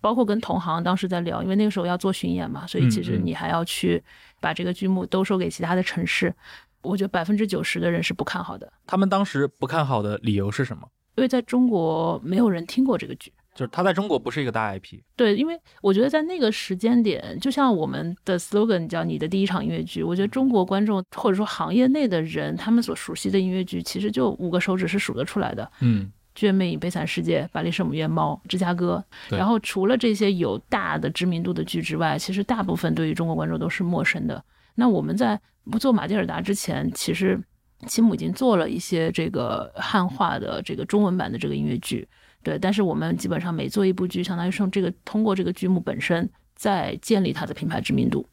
[0.00, 4.00] 包括跟同行当时在聊，因为那个时候要做巡演嘛，所以其实你还要去
[4.40, 6.32] 把这个剧目兜售给其他的城市。
[6.82, 8.72] 我觉得百分之九十的人是不看好的。
[8.86, 10.88] 他们当时不看好的理由是什么？
[11.16, 13.32] 因为在中国没有人听过这个剧。
[13.52, 25.68] 就是他在中国不是一个大 IP，对，因为我觉得在那个时间点，就像我们的 slogan 叫“你的第一场音乐剧”，我觉得中国观众或者说行业内的人，他们所熟悉的音乐剧，其实就五个手指是数得出来的。
[25.80, 29.04] 嗯，《剧院魅影》《悲惨世界》《巴黎圣母院》《猫》《芝加哥》，
[29.36, 34.42] 然后除了这些有大的知名度的剧之外，其实大部分对于中国观众都是陌生的。
[34.76, 37.40] 那我们在不做马蒂尔达之前，其实
[37.86, 42.06] 其母已经做了一些这个汉化的这个中文版的这个音乐剧。
[42.42, 48.26] 对，但是我们基本上每做一部剧，相当于用这个通过这个剧目本身在建立它的品牌知名度。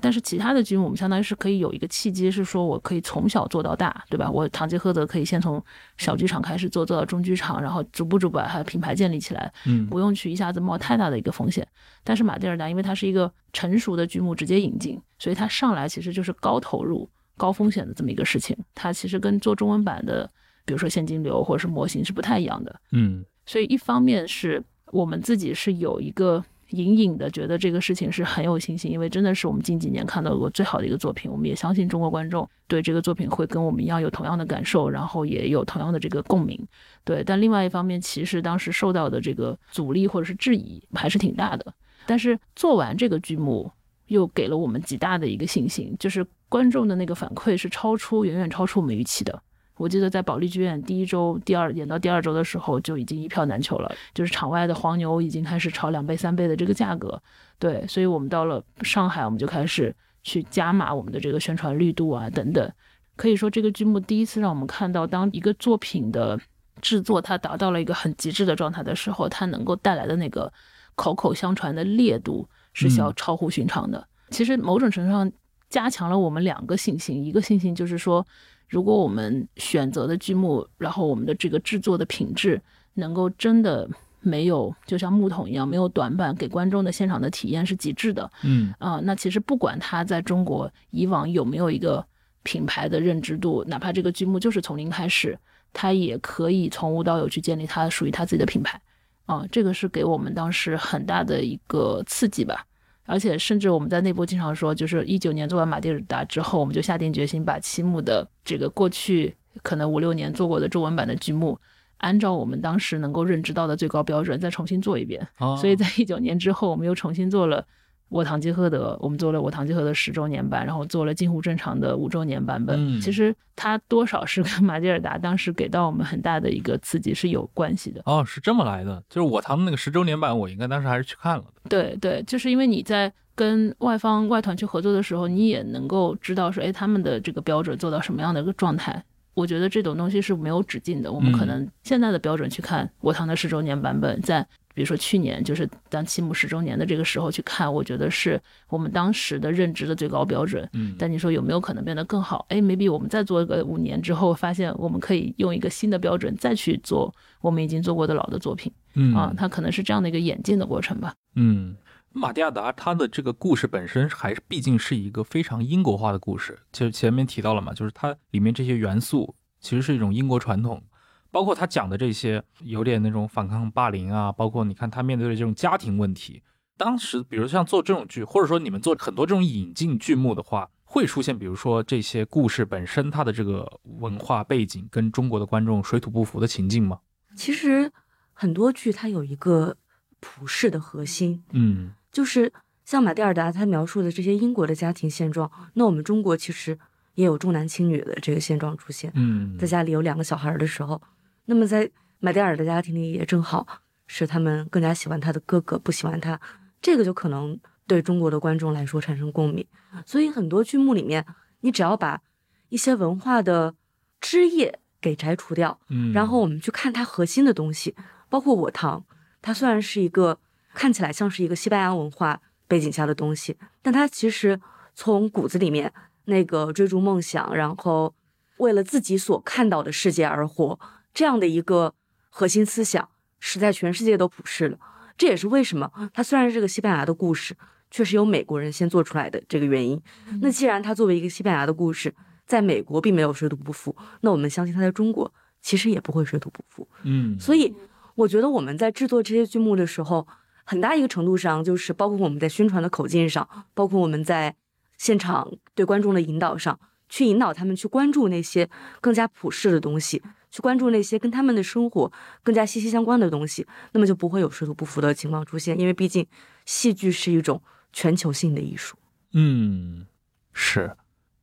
[0.00, 4.30] 但是其他的剧目，我们相当于是可以有一个契机，是说我可以从小做到大，对吧？
[4.30, 5.62] 我堂吉诃德可以先从
[5.98, 11.66] 小剧场开始做，做到中剧场，然后逐步逐步把它的品牌建立起来，嗯，不用去一下子冒太大的一个风险。
[12.02, 18.56] 但是马蒂尔达，因为它是一个成熟的剧目，直接引进，所以它上来其实就是高投入、高风险的这么一个事情。
[18.74, 20.30] 它其实跟做中文版的，
[20.64, 23.24] 比如说现金流或者是模型是不太一样的，嗯。
[23.46, 36.58] 所以一方面是我们自己是有一个隐隐的觉得这个事情是很有信心，因为真的是我们近几年看到过最好的一个作品，我们也相信中国观众对这个作品会跟我们一样有同样的感受，然后也有同样的这个共鸣。
[37.04, 41.74] 对，但另外一方面，其实当时受到的这个阻力或者是质疑还是挺大的。
[42.06, 43.70] 但是做完这个剧目，
[44.06, 49.42] 又给了我们极大的一个信心，就是观众的那个反馈是超出远远超出我们预期的。
[49.80, 53.90] 我记得在保利剧院第一周、第二演到第二周的时候，就已经一票难求了。
[54.12, 57.18] 就是场外的黄牛已经开始炒两倍、三倍的这个价格。
[57.58, 62.70] 对，所以我们到了上海，我们就开始去加码我们的这个宣传力度啊等等。
[63.16, 66.38] 可以说，这个剧目第一次让我们看到，当一个作品的
[66.82, 70.52] 制作它达到了一个很极致的状态的时候，它能够带来的那个
[70.94, 74.06] 口口相传的烈度是需要超乎寻常的。
[74.28, 75.32] 其实某种程度上
[75.70, 78.26] 加强了我们两个信心，一个信心就是说。
[78.70, 82.62] 如果我们选择的剧目，然后我们的这个制作的品质
[82.94, 83.88] 能够真的
[84.20, 92.04] 没有，就像木桶一样没有短板，给观众的现场的体验是极致的，嗯啊，那其实不管它在中国以往有没有一个
[92.44, 95.36] 品牌的认知度，哪怕这个剧目就是从零开始，
[95.72, 98.80] 它也可以从无到有去建立它属于它自己的品牌，
[99.26, 102.64] 啊，这个是给我们当时很大的一个刺激吧。
[103.10, 111.58] 而且甚至我们在内部经常说，就是一九年做完马蒂尔达之后，我们就下定决心把七木的这个过去可能五六年做过的中文版的剧目，
[111.96, 115.26] 按照我们当时能够认知到的最高标准再重新做一遍。
[115.60, 117.66] 所以在一九年之后，我们又重新做了。
[118.10, 123.00] 我堂吉诃德，我们做了我堂吉诃德十周年版，然后做了近乎正常的五周年版本。
[123.00, 128.02] 其实它多少是跟马吉尔达当时给到我们很大的一个刺激是有关系的。
[128.04, 131.68] 哦，是这么来的，就是我堂的那个十周年版，我应该当时还是去看了的。
[131.68, 139.02] 对对，就是因为你在跟外方外团去合作的时候，你也能够知道说，哎，他们的这个标准做到什么样的一个状态。
[139.34, 141.10] 我觉得这种东西是没有止境的。
[141.10, 144.44] 我们可能现在的标准去看我堂的十周年版本，在。
[144.74, 150.68] 比如说去年就是当七木十周年的这个时候去看，我觉得是我们当时的认知的最高标准。
[150.72, 152.46] 嗯，但你说有没有可能变得更好？
[152.48, 158.72] 哎，maybe 我们再做个五年之后，发现我们可以用一个新的标准再去做我们已经做过的老的作品。
[158.94, 161.14] 嗯啊，它可能是这样的一个演进的过程吧。
[161.34, 161.76] 嗯，
[162.12, 166.58] 马蒂亚达他的这个故事本身还是毕竟是一个非常英国化的故事。
[166.72, 170.82] 其实前面提到了嘛，就是它里面这些元素其实是一种英国传统。
[171.30, 176.42] 包括他讲的这些有点那种反抗霸凌啊，包括你看他面对的这种家庭问题，
[176.76, 186.98] 当时比如像做这种剧，或者说你们做很多这种引进剧目的话，会出现比如说这些故事本身它的这个文化背景跟中国的观众水土不服的情境吗？
[187.36, 187.92] 其实
[188.32, 189.76] 很多剧它有一个
[190.18, 192.52] 普世的核心，嗯，就是
[192.84, 196.76] 像马蒂尔达他描述的这些英国的家庭现状，那我们中国其实
[197.14, 201.00] 也有重男轻女的这个现状出现，嗯，在家里有两个小孩的时候。
[201.50, 203.66] 那么在马蒂尔的家庭里也正好
[204.06, 206.40] 是他们更加喜欢他的哥哥，不喜欢他，
[206.80, 207.58] 这个就可能
[207.88, 209.66] 对中国的观众来说产生共鸣。
[210.06, 211.26] 所以很多剧目里面，
[211.62, 212.22] 你只要把
[212.68, 213.74] 一些文化的
[214.20, 217.96] 枝叶给摘除掉，嗯，然后我们去看它核心的东西，
[218.28, 219.04] 包括我堂，
[219.42, 220.38] 它虽然是一个
[220.72, 224.60] 看起来像是一个西班牙文化背景下的东西，但它其实
[224.94, 225.92] 从骨子里面
[226.26, 228.14] 那个追逐梦想，然后
[228.58, 230.78] 为了自己所看到的世界而活。
[231.12, 231.94] 这样的一个
[232.28, 234.78] 核心思想是在全世界都普世了，
[235.16, 237.56] 这也是为什么它虽然是个西班牙的故事，
[237.90, 240.00] 却是由美国人先做出来的这个原因。
[240.40, 242.14] 那既然它作为一个西班牙的故事，
[242.46, 246.88] 在美国并没有水土不服，那我们相信它在中国其实也不会水土不服。
[247.02, 247.74] 嗯，所以
[248.14, 250.26] 我觉得我们在制作这些剧目的时候，
[250.64, 254.54] 很大一个程度上就是包括我们在宣传的口径上，包括我们在
[254.98, 258.68] 现场对观众的引导上去引导他们去关注那些
[259.00, 260.22] 更加普世的东西。
[260.50, 262.10] 去关注那些跟他们的生活
[262.42, 265.78] 更加息息相关的东西，那么就不会有水土不服的情况出现。
[265.78, 266.26] 因为毕竟
[266.66, 268.96] 戏剧是一种全球性的艺术。
[269.32, 270.06] 嗯，
[270.52, 270.96] 是。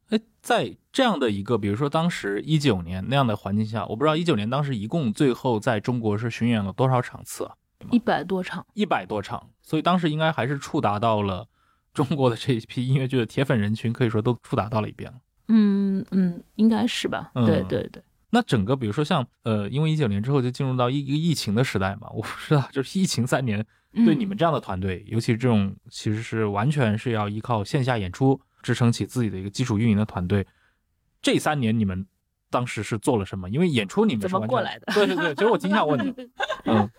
[0.09, 7.49] 哎，在这样的一个，比如说当时一九年那样的环境下，我不知道一九年当时一共最后在中国是巡演了多少场次？
[7.91, 9.49] 一百多场，一百多场。
[9.61, 11.47] 所以当时应该还是触达到了
[11.93, 15.17] 中国的这一批音乐剧的铁粉人群，可以说都触达到了一遍了。
[15.49, 17.31] 嗯嗯，应该是吧？
[17.33, 18.01] 对对对。
[18.29, 23.65] 那整个，比如说像呃，因为一九年之后就进入到一个疫情的时代嘛，我不知道，就是疫情三年，
[24.05, 30.45] 对你们这样的团队，尤其是这种其实是完全是要依靠线下演出支撑起自己的一个基础运营的团队，
[31.21, 32.05] 这三年你们
[32.49, 33.49] 当时是做了什么？
[33.49, 34.91] 因为演出你们怎么过来的？
[34.93, 36.27] 对对对，其实我挺想问的。
[36.65, 36.89] 嗯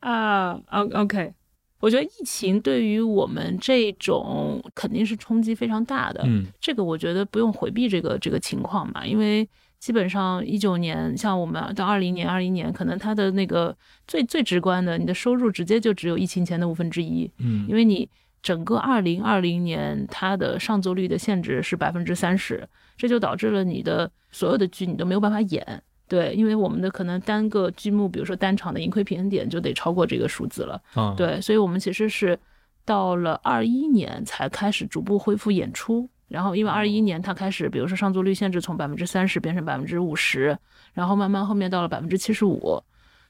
[0.00, 1.32] 啊，O OK，
[1.78, 6.24] 我觉得疫情对于我们这种肯定是冲击非常大的。
[6.26, 9.48] 嗯，这个我觉得不用回避这个这个情况嘛，因为。
[9.84, 17.30] 基本上一九年，像我们到二零年、二一年，可能它的那个最最直观的，你的收入直接就只有疫情前的五分之一。
[17.36, 18.08] 嗯，因为你
[18.42, 22.66] 整个二零二零年它的上座率的限制是百分之三十，
[22.96, 25.82] 这就导致了你的所有的剧你都没有办法演。
[26.08, 30.80] 对，因为我们的可能单个剧目，比如说单场的盈亏平衡点就得超过这个数字了。
[30.96, 32.38] 嗯，对，所以我们其实是
[32.86, 36.08] 到了二一年才开始逐步恢复演出。
[36.34, 40.58] 然后，因为二一年它开始，比如说上座率限制从百分之三十变成百分之五十，
[40.92, 42.82] 然后慢慢后面到了百分之七十五，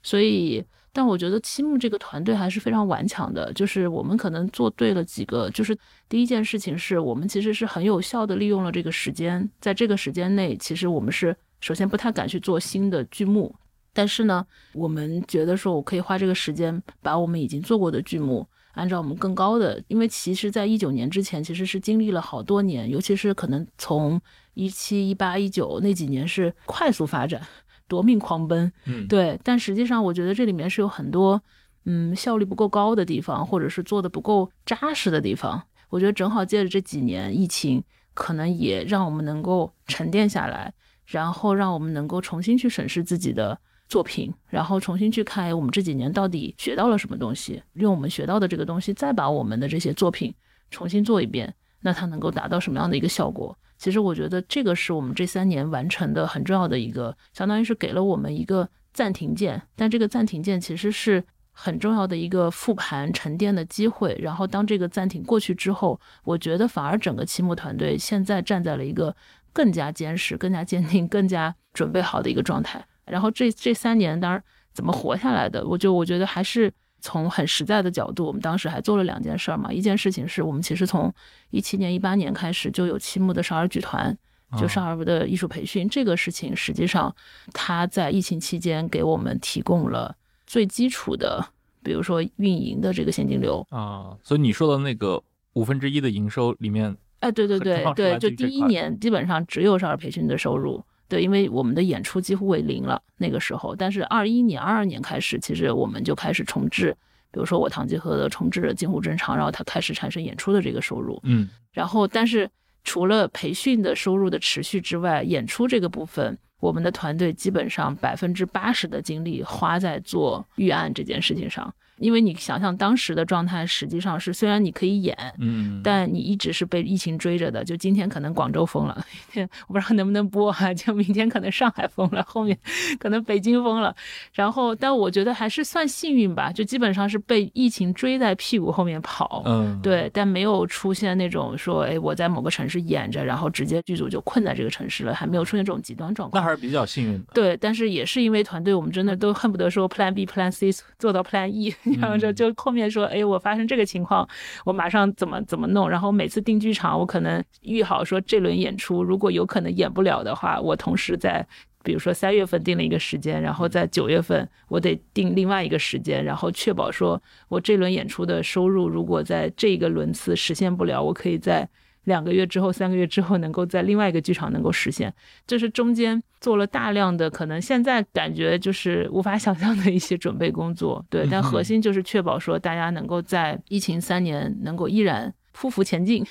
[0.03, 5.77] 所以，但我觉得七木这个团队还是非常顽强的，就是我们可能做对了几个，就是
[6.09, 13.55] 第一件事情是我们其实是很有效的利用了这个时间，在这个时间内，其实我们是首先不太敢去做新的剧目，
[13.93, 18.49] 但是呢，我们觉得说我可以花这个时间把我们已经做过的剧目。
[18.75, 24.21] 按照我们更高的，因为其实，在一九年之前，其实是经历了好多年，尤其是可能从
[24.55, 27.41] 一七、一八、一九那几年是快速发展、
[27.89, 29.39] 夺命狂奔，嗯，对。
[29.43, 31.43] 但实际上，我觉得这里面是有很多，
[31.85, 35.63] 嗯，效率不够高的地方，或者是做的不够扎实的地方。
[35.91, 40.75] 我觉得正好借着这几年疫情，可能也让我们能够沉淀下来，
[41.07, 50.35] 然后让我们能够重新去审视自己的作品，然后重新去看我们这几年到底学到了什么东西，用我们学到的这个东西，再把我们的这些作品
[50.71, 53.57] 重新做一遍，那它能够达到什么样的一个效果？
[53.77, 64.17] 其实我觉得这个是我们这三年完成的很重要的一个，相当于是给了我们一个暂停键，但这个暂停键其实是很重要的一个复盘沉淀的机会。
[64.21, 69.15] 然后当这个暂停过去之后，我觉得反而整个期末团队现在站在了一个
[69.53, 72.87] 更加坚实、更加坚定、更加准备好的一个状态。
[73.07, 74.43] 然后这这三年，当然
[74.73, 79.73] 怎么活下来的，我就我觉得还是从很实在的角度，我们当时还做了两件事儿嘛。
[79.73, 81.13] 一件事情是我们其实从
[81.51, 84.17] 一七年、一八年开始就有七木的少儿剧团，
[84.59, 85.89] 就少儿的艺术培训。
[85.89, 87.15] 这个事情实际上，
[87.53, 91.47] 它在疫情期间给我们提供了最基础的，
[91.83, 94.17] 比如说运营的这个现金流啊。
[94.23, 100.83] 所以你说的那个五分之一的营收里面，哎，对对对对，就第一年基本上只有少儿培训的收入。
[101.15, 106.91] 对，因为我们的演出几乎为零了那个时候，但是二一年、二二年开始，其实我们就开始重置，
[107.31, 111.21] 比如说我唐吉诃德重置了近乎正常，然后它开始产生演出的这个收入。
[111.23, 112.51] 嗯，然后但是
[112.83, 121.73] 除了培训的收入的持续之外，演出这个部分，我们的团队基本上百分之八十的精力花在做预案这件事情上。
[121.99, 127.65] 因为你想象当时的状态，实际上是虽然你可以演，嗯，但你一直是被疫情追着的。
[127.65, 132.59] 就今天可能广州封了，明天我不知道能不能播哈，就明天可能上海封了，后面
[132.99, 133.95] 可能北京封了。
[134.33, 146.43] 然后，但我觉得还是算幸运吧，就基本上是被疫情追在屁股后面跑，嗯，对，但没有出现那种说，哎，我在某个城市演着，然后直接剧组就困在这个城市了，还没有出现这种极端状况。
[146.43, 147.27] 那还是比较幸运的。
[147.35, 151.73] 对，但是也是因为团队，我们真的都恨不得说 Plan B、Plan C 做到 Plan E。
[152.01, 154.29] 然后就就后面说，哎，我发生这个情况，
[154.65, 155.89] 我马上怎么怎么弄。
[155.89, 161.47] 然后每次定剧场，我可能预好说这轮演出如果有可能演不了的话，我同时在
[161.83, 171.69] 比如说三月份定了一个时间，然后在九月份我得定另外一个时间，然后确保说我这轮演出的收入如果在这个轮次实现不了，我可以在。
[172.05, 175.13] 两个月之后，三个月之后，能够在另外一个剧场能够实现，
[175.47, 181.05] 这是中间做了大量的，可能现在感觉就是无法 想象的一些准备工作。
[181.11, 186.25] 对，但核心就是确保说大家能够在疫情三年能够依然匍匐前进，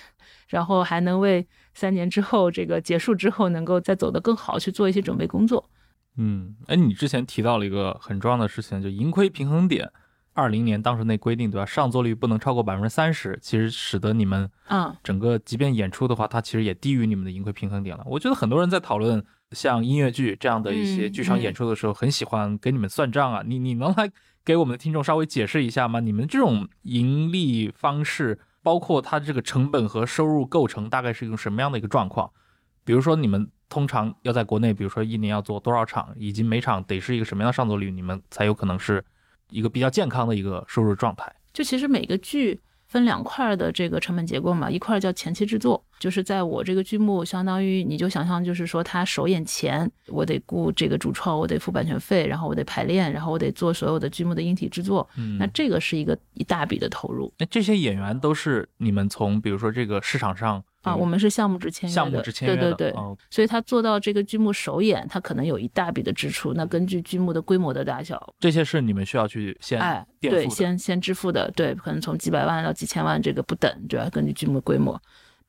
[0.48, 5.70] 然后还能为三年之后这个结束之后能够再走得更好去做一些准备工作。
[6.18, 9.90] 嗯，哎，你之前提到了一个很重要的事情，就盈亏平衡点。
[10.34, 11.66] 二零年当时那规定对吧？
[11.66, 18.04] 上座率不能超过百分之三十，其实使得你们嗯，整个即便演出的话，它其实也低于你们的盈亏平衡点了。
[18.08, 23.44] 我觉得很多人在讨论像音乐剧这样的一些剧场演出的时候，很喜欢给你们算账啊。
[23.46, 24.12] 你你能来
[24.44, 26.00] 给我们的听众稍微解释一下吗？
[26.00, 32.32] 你们这种盈利方式，包括它这个成本和收入构成，大概是一种什么样的一个状况？
[32.84, 39.06] 比如说你们通常要在国内，比如说一年要做多少场，以及每场得是一个什么样的上座率，你们才有可能是。
[39.54, 57.32] 一个比较健康的一个收入状态，就其实每个剧分两块的这个成本结构嘛，一块叫前期制作，就是在我这个剧目，相当于你就想象，就是说他首演前，我得雇这个主创，我得付版权费，然后我得排练，然后我得做所有的剧目的音体制作，嗯，那这个是一个一大笔的投入。
[57.38, 60.64] 那这些演员都是你们从比如说这个市场上。
[60.84, 66.54] 啊，我们是项目制签约的，项目制签约的，对对对，所以他做到这个剧目首演，他可能有一大笔的支出。
[66.54, 75.02] 那根据剧目的规模的大小，这些是你们需要去先哎，对，先先支付的，对，可能从几百万到几千万，这个不等，主要根据剧目规模。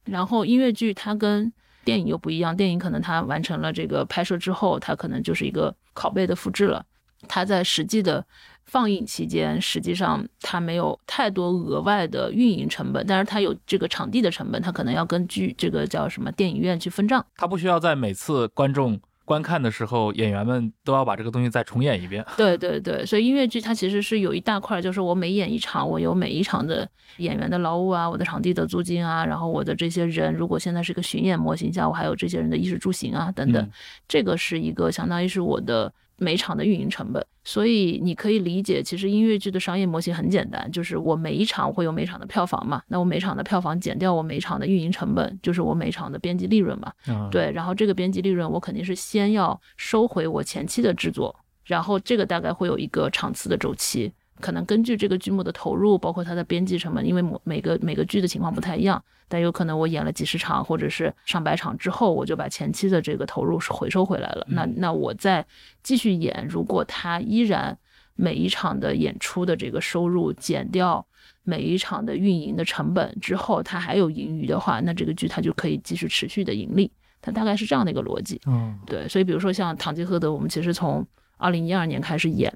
[0.04, 1.52] 然后音乐剧它跟
[1.84, 6.84] 电影又不一样，电影可能它完成了这个拍摄之后，它可能就是一个拷贝的复制了，
[7.26, 8.24] 它在实际的。
[8.66, 17.24] 放映期间，实际上它没有太多额外的运营成本，但是它有这个场地的成本，它可能要根据这个叫什么电影院去分账。
[17.36, 22.24] 它不需要在每次观众观看的时候，演员们都要把这个东西再重演一遍。
[22.36, 26.88] 对对对，所以音乐剧它其实是有一大块，就是我每演一场，我有每一场的
[27.18, 33.70] 演员的劳务啊，我的场地的租金啊，然后我的这些人，如果现在是个巡演模型下，我还有这些人的衣食住行啊等等，
[34.08, 35.92] 这个是一个相当于是我的。
[36.16, 46.92] 每场的运营成本，所以你可以理解，其实音乐剧的商业模型很简单，就是我每一场会有每场的票房嘛，那我每场的票房减掉我每场的运营成本，就是我每场的编辑利润嘛。
[47.30, 51.34] 对，然后这个编辑利润我肯定是先要收回我前期的制作，
[51.64, 54.12] 然后这个大概会有一个场次的周期。
[54.40, 64.46] 可能根据这个剧目的投入，包括它的编辑成本，因为每每个每个剧的情况不太一样，但有可能我演了几十场或者是上百场之后，我就把前期的这个投入是回收回来了。
[64.50, 65.44] 那那我再
[65.82, 67.76] 继续演，如果它依然
[68.16, 71.04] 每一场的演出的这个收入减掉
[71.44, 76.90] 每一场的运营的成本之后，它还有盈余的话，那这个剧它就可以继续持续的盈利。
[77.20, 78.40] 它大概是这样的一个逻辑。
[78.46, 79.08] 嗯，对。
[79.08, 81.06] 所以比如说像《堂吉诃德》，我们其实从
[81.38, 82.52] 二零一二年开始演，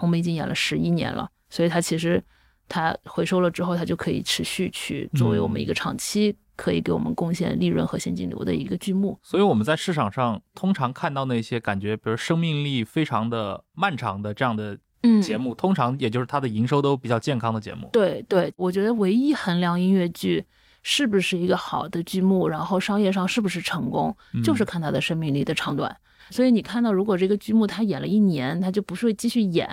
[0.00, 2.22] 我们已经演了十一年了，所以它其实
[2.68, 9.18] 它回收了之后，它就可以持续去作为我们一个长期可以给我们贡献利润和现金流的一个剧目。
[9.22, 14.78] 所以我们在市场上通常看到那些感觉，比如生命力非常的漫长的这样的
[15.22, 17.88] 节目，通常也就是它的营收都比较健康的节目。
[17.92, 20.44] 对对，我觉得唯一衡量音乐剧。
[20.86, 24.14] 是不是一个好的剧目，然后商业上是不是成功，
[24.44, 25.96] 就是看它的生命力的长短。
[26.30, 29.68] 所以你看到，如果这个剧目他演了一年，他就不是会继续演，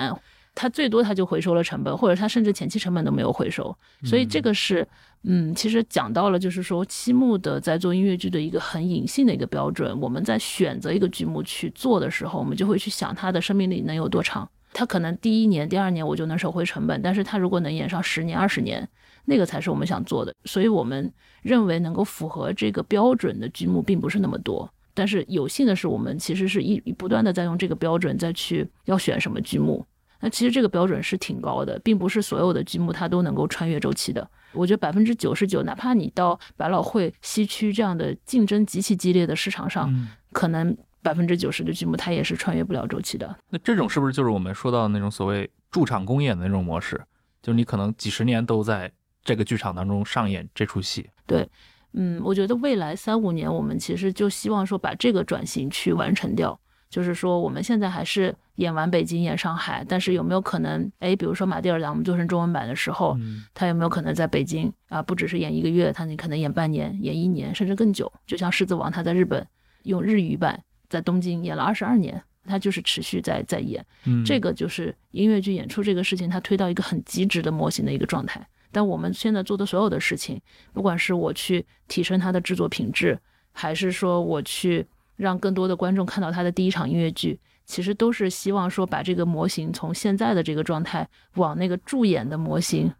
[0.53, 3.75] 他最多他就回收了成本，或者他甚至前期成本都没有回收。
[4.03, 4.87] 所以这个是，
[5.23, 9.99] 嗯，其实讲到了，就是说期末的在做音乐剧的一个很隐性的一个标准。
[9.99, 14.49] 我们在选择一个剧目去做的时候，我们就会去想它的生命力能有多长。
[14.73, 18.87] 它可能第一年、第二年我就能收回成本，但是它如果能演上十年、二十年。
[19.25, 24.67] 那个才是我们想做的，所以我们认为能够符合这个标准的剧目并不是那么多。
[24.93, 29.85] 但是有幸的是，我们其实是一不断的在用这个标准再去要选什么剧目。
[30.19, 34.29] 那其实这个标准是挺高的，并不是所有的剧目它都能够穿越周期的。
[34.53, 39.91] 我觉得百分之九十九，哪怕你到百老汇西区这样的竞争极其激烈的市场上，
[40.31, 43.35] 可能百分之九十的剧目它也是穿越不了周期的。
[43.49, 47.01] 那这种是不是就是我们说到的那种所谓驻场公演的那种模式？
[47.41, 48.91] 就是你可能几十年都在。
[49.23, 51.47] 这个剧场当中上演这出戏，对，
[51.93, 56.59] 嗯，我觉得未来三五年，我们其实就希望说把这个转型去完成掉。
[56.89, 63.17] 就是说，我们现在还是演完北京，演上海，但是有没有可能，哎，比如说马蒂尔达，我们做成中文版的时候，
[63.53, 68.11] 他有没有可能在北京啊，不只是演一个月，他你可能演半年、演一年，甚至更久？
[68.27, 69.47] 就像《狮子王》，他在日本
[69.83, 73.85] 用日语版在东京演了二十二年，他就是持续在在演。
[74.25, 78.45] 这个就是音乐剧演出这个事情，它推到一个很极致的模型的一个状态。
[78.71, 80.41] 但我们现在做的所有的事情，
[80.73, 83.19] 不管是我去提升它的制作品质，
[83.51, 92.91] 还是说我去让更多的观众看到它的第一场音乐剧，其实都是希望说把这个模型从现在的这个状态往那个助演的模型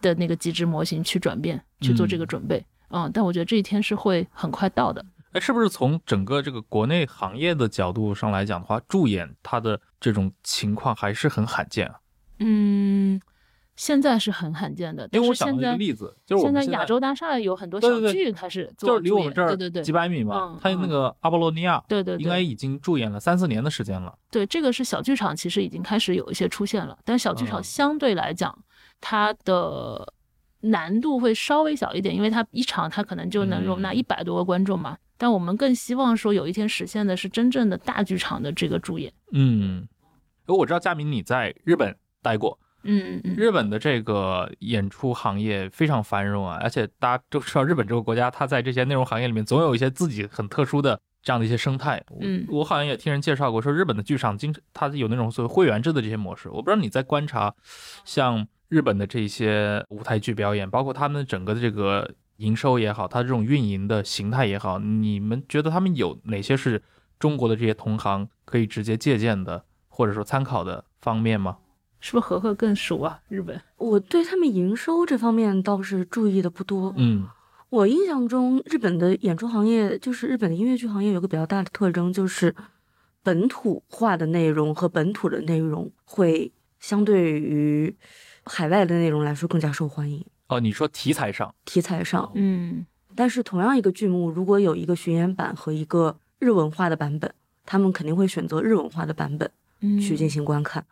[0.00, 2.64] 的那个机制模型去转变，去做这个准备。
[2.90, 5.04] 嗯，但我觉得这一天是会很快到的。
[5.32, 12.00] 哎，是不是从整个这个国内行业的角度上来讲的话，助演它的这种情况还是很罕见啊？
[12.38, 13.20] 嗯。
[13.76, 24.16] 现在是很罕见的，因为我想一个例子，就是现在亚洲大厦有很多小剧开始做，就是离我们这儿对对对几百米嘛，它那个阿波罗尼亚，对对，应该已经驻演了三四年的时间了。
[24.30, 28.58] 对，这个是小剧场，其实已经开始有一些出现了，但小剧场相对来讲，
[29.00, 30.12] 它的
[30.60, 34.96] 难度会稍微小一点，因为它一场它可能就能容纳一百多个观众嘛。
[35.18, 39.12] 但我们更希望说有一天实现的是真正的大剧场的这个驻演。
[39.32, 39.86] 嗯，
[40.46, 42.58] 我知道佳明你在日本待过。
[42.86, 52.02] 嗯嗯，日本的这个演出行业非常繁荣啊，而且大家都知道，日本这个国家，它在这些内容行业里面总有一些自己很特殊的这样的一些生态。
[52.20, 56.48] 嗯，我好像也听人介绍过，说日本的剧场经常它有那种所谓会员制的这些模式。
[56.48, 57.54] 我不知道你在观察，
[58.04, 66.82] 像日本的这些舞台剧表演，包括他们整个的这个营收也好，它这种运营的形态也好，你们觉得他们有哪些是
[67.18, 71.58] 中国的这些同行可以直接借鉴的，或者说参考的方面吗？
[72.06, 73.20] 是不是和和更熟啊？
[73.28, 76.94] 日本，我对他们营收这方面倒是注意的不多。
[76.96, 77.26] 嗯，
[77.68, 82.54] 我印象中日本的演出行业，就是日本的音乐剧行业有个比较大的特征，就是
[83.24, 87.92] 本土化的内容和本土的内容会相对于
[88.44, 90.24] 海外的内容来说更加受欢迎。
[90.46, 92.86] 哦，你说题材上，题材上，嗯，
[93.16, 97.34] 但是同样一个剧目，如果有一个巡演版和一个日文化的版本，
[97.64, 99.50] 他们肯定会选择日文化的版本
[100.00, 100.86] 去进行观看。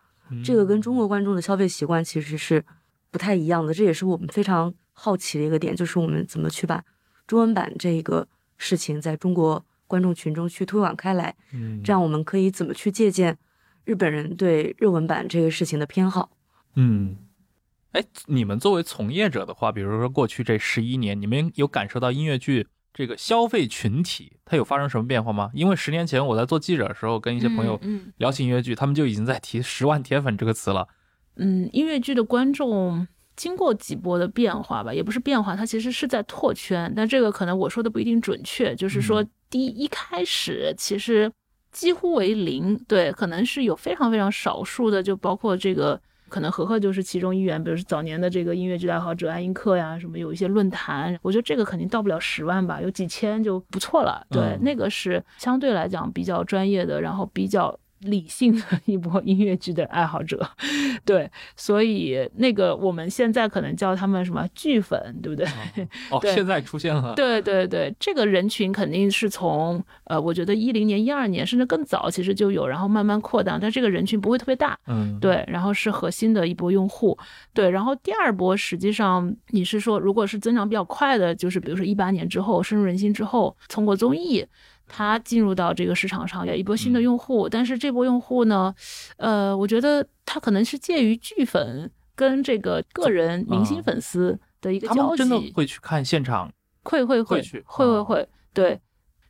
[0.45, 2.65] 这个跟中国观众的消费习惯其实是
[3.11, 6.83] 不太一样的，这也是我们非常好奇的一个点，就是我们怎么去把
[7.27, 11.35] 中文版这个事情在中国观众群中去推广开来。
[11.53, 13.37] 嗯，这样我们可以怎么去借鉴
[13.85, 16.31] 日本人对日文版这个事情的偏好？
[16.75, 17.17] 嗯，
[17.93, 22.67] 哎，你们作为从业者的话，比如说过去这十一年，你们有感受到音乐剧？
[22.95, 25.51] 这个消费群体它有发生什么变化吗？
[25.53, 27.79] 因为十年前我在做记者的时候，跟一些朋友
[28.19, 30.87] 聊起音乐剧，他们就已经在提“十万铁粉”这个词了。
[31.35, 36.91] 嗯，音乐剧的观众经过几波的变化吧，也不是变化，它其实是在拓圈。
[36.95, 41.29] 但这个可能我说的不一定准确，就是说第一开始其实
[41.73, 46.01] 几乎为零，对，可能是有非常非常少数的，就包括这个。
[46.35, 54.27] 可能和和就是其中一员，比如说早年的这个音乐剧爱好者爱因克呀，什么有一些论坛，我觉得这个肯定到不了十万吧，有几千就不错了。
[54.31, 60.47] 对，那个是相对来讲比较专业的，然后比较理性的一波音乐剧的爱好者，
[61.05, 65.47] 对，所以那个我们现在可能叫他们什么剧粉，对不对？
[66.11, 67.15] 哦， 现在出现了。
[67.15, 74.79] 对对对，这个人群肯定是从呃，我觉得一零年、一二年甚至更早，其实就有，然后慢慢扩大，但这个人群不会特别大。
[74.87, 77.17] 嗯，对，然后是核心的一波用户，
[77.53, 84.45] 对，然后第二波实际上你是说，如果是增长比较快的，就是比如说一八年之后深入人心之后，通过综艺。
[84.87, 88.75] 他进入到这个市场上有一波新的用户，但是这波用户呢，
[89.17, 95.01] 呃，我觉得他可能是介于剧粉跟这个个人明星粉丝的一个交集。
[95.01, 96.53] 他们真的会去看现场？
[96.83, 98.81] 会会会会会会对，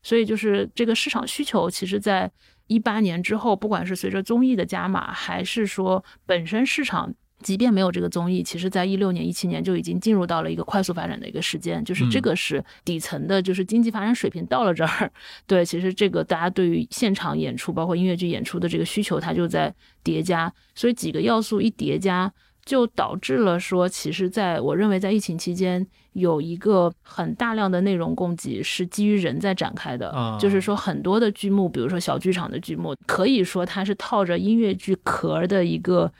[0.02, 2.30] 所以就是这个市场需求，其实在
[2.66, 7.14] 一八年之后，不管是随着综艺的加码，还是说本身市场。
[7.44, 15.12] 即便没有这个综艺，其实在一六年、一七年就已经进入到了一个快速发展的一个时间，就是这个是底层的，就是经济发展水平到了这儿。
[15.46, 19.72] 对，其实这个大家对于现场演出，包括音乐剧演出的这个需求，它就在
[20.02, 22.32] 叠加，所以几个要素一叠加，
[22.64, 36.10] 就导致了说，其实在我认为在疫情期间有一个很大量的内容供给是基于人在展开的，就是说很多的剧目，比如说小剧场的剧目，可以说它是套着音乐剧壳的一个。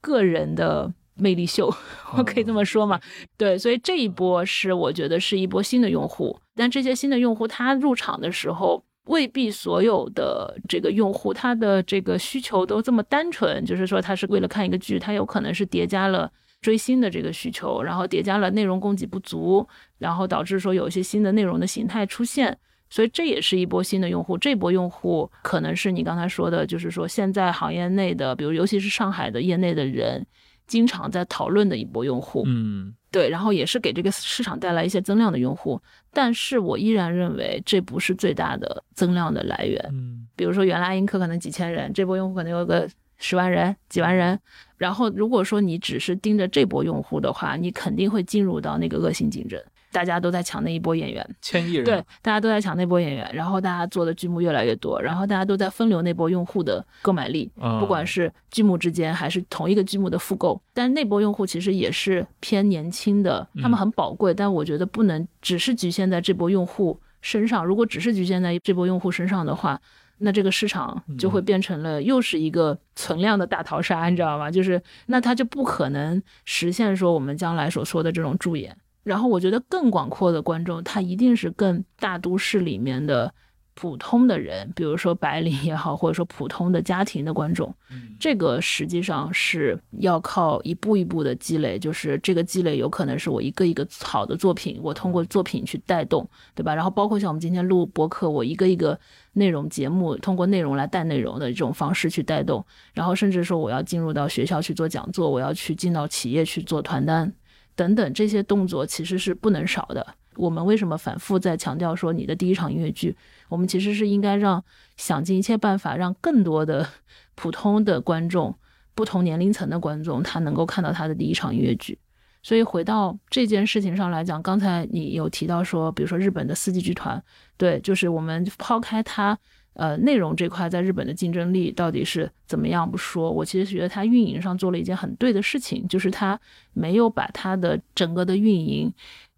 [0.00, 1.72] 个人的魅力秀，
[2.16, 3.00] 我可以这么说嘛？
[3.36, 16.30] 对，所以这一波是我觉得是一波新的用户，但这些新的用户他入场的时候，未必所有的这个用户他的这个需求都这么单纯，就是说他是为了看一个剧，他有可能是叠加了
[16.60, 19.66] 追星的这个需求，然后叠加了内容供给不足，
[19.98, 22.56] 然后导致说有一些新的内容的形态出现。
[22.90, 30.26] 所以这也是一波新的用户，这波用户可能是你刚才说的，就是说现在行业内的，比如尤其是上海的业内的人，
[30.66, 32.42] 经常在讨论的一波用户。
[32.46, 35.80] 嗯，对，然后也是给这个市场带来一些增量的用户，
[36.12, 39.80] 但是我依然认为这不是最大的增量的来源。
[39.92, 42.88] 嗯，比如说原来爱因科可能几千人，这波用户可能有个
[43.18, 44.36] 十万人、几万人，
[44.76, 49.62] 然后如果说你只是盯着这波用户的话，你肯定会进入到那个恶性竞争。
[49.92, 51.84] 大家都在抢那一波演员，千亿人。
[51.84, 69.80] 对，大家都在抢那波演员，然后大家做的剧目越来越多，然后大家都在分流那波用户的购买力，不管是剧目之间还是同一个剧目的复购，但那波用户其实也是偏年轻的，他们很宝贵，但我觉得不能只是局限在这波用户身上，如果只是局限在这波用户身上的话，
[70.18, 74.50] 那这个市场就会变成了又是一个存量的大逃杀，你知道吗？
[74.50, 78.76] 就是那它就不可能实现说我们将来所说的这种助演。
[79.02, 83.32] 然后我觉得更广阔的观众，他一定是更大都市里面的
[83.74, 87.74] 普通的人，比如说白领也好，或者说普通的家庭的观众。
[88.18, 96.74] 这个实际上是要靠一步一步的积累，就是这个积累有可能是我一个一个好的作品，我通过作品去带动，对吧？
[96.74, 98.98] 然后包括像我们今天录播客，我一个一个
[99.32, 107.32] 内容节目，通过内容来带内容的这种方式去带动，然后甚至说我要进入到学校去做讲座，我要去进到企业去做团单。
[107.80, 110.06] 等等这些动作其实是不能少的。
[110.36, 113.16] 我们为什么反复在强调说你的第一场音乐剧？
[113.48, 114.62] 我们其实是应该让
[114.98, 116.86] 想尽一切办法，让更多的
[117.34, 118.54] 普通的观众、
[118.94, 121.98] 不同年龄层的观众，他能够看到他的第一场音乐剧。
[122.42, 127.22] 所以回到这件事情上来讲，刚才你有提到说，比如说日本的四季剧团，
[127.56, 129.38] 对，就是我们抛开它。
[129.80, 136.38] 呃，内容这块在日本的竞争力到底是怎么样不说，我其实觉得它运营上做了一件很对的事情，就是它
[136.74, 138.92] 没有把它的整个的运营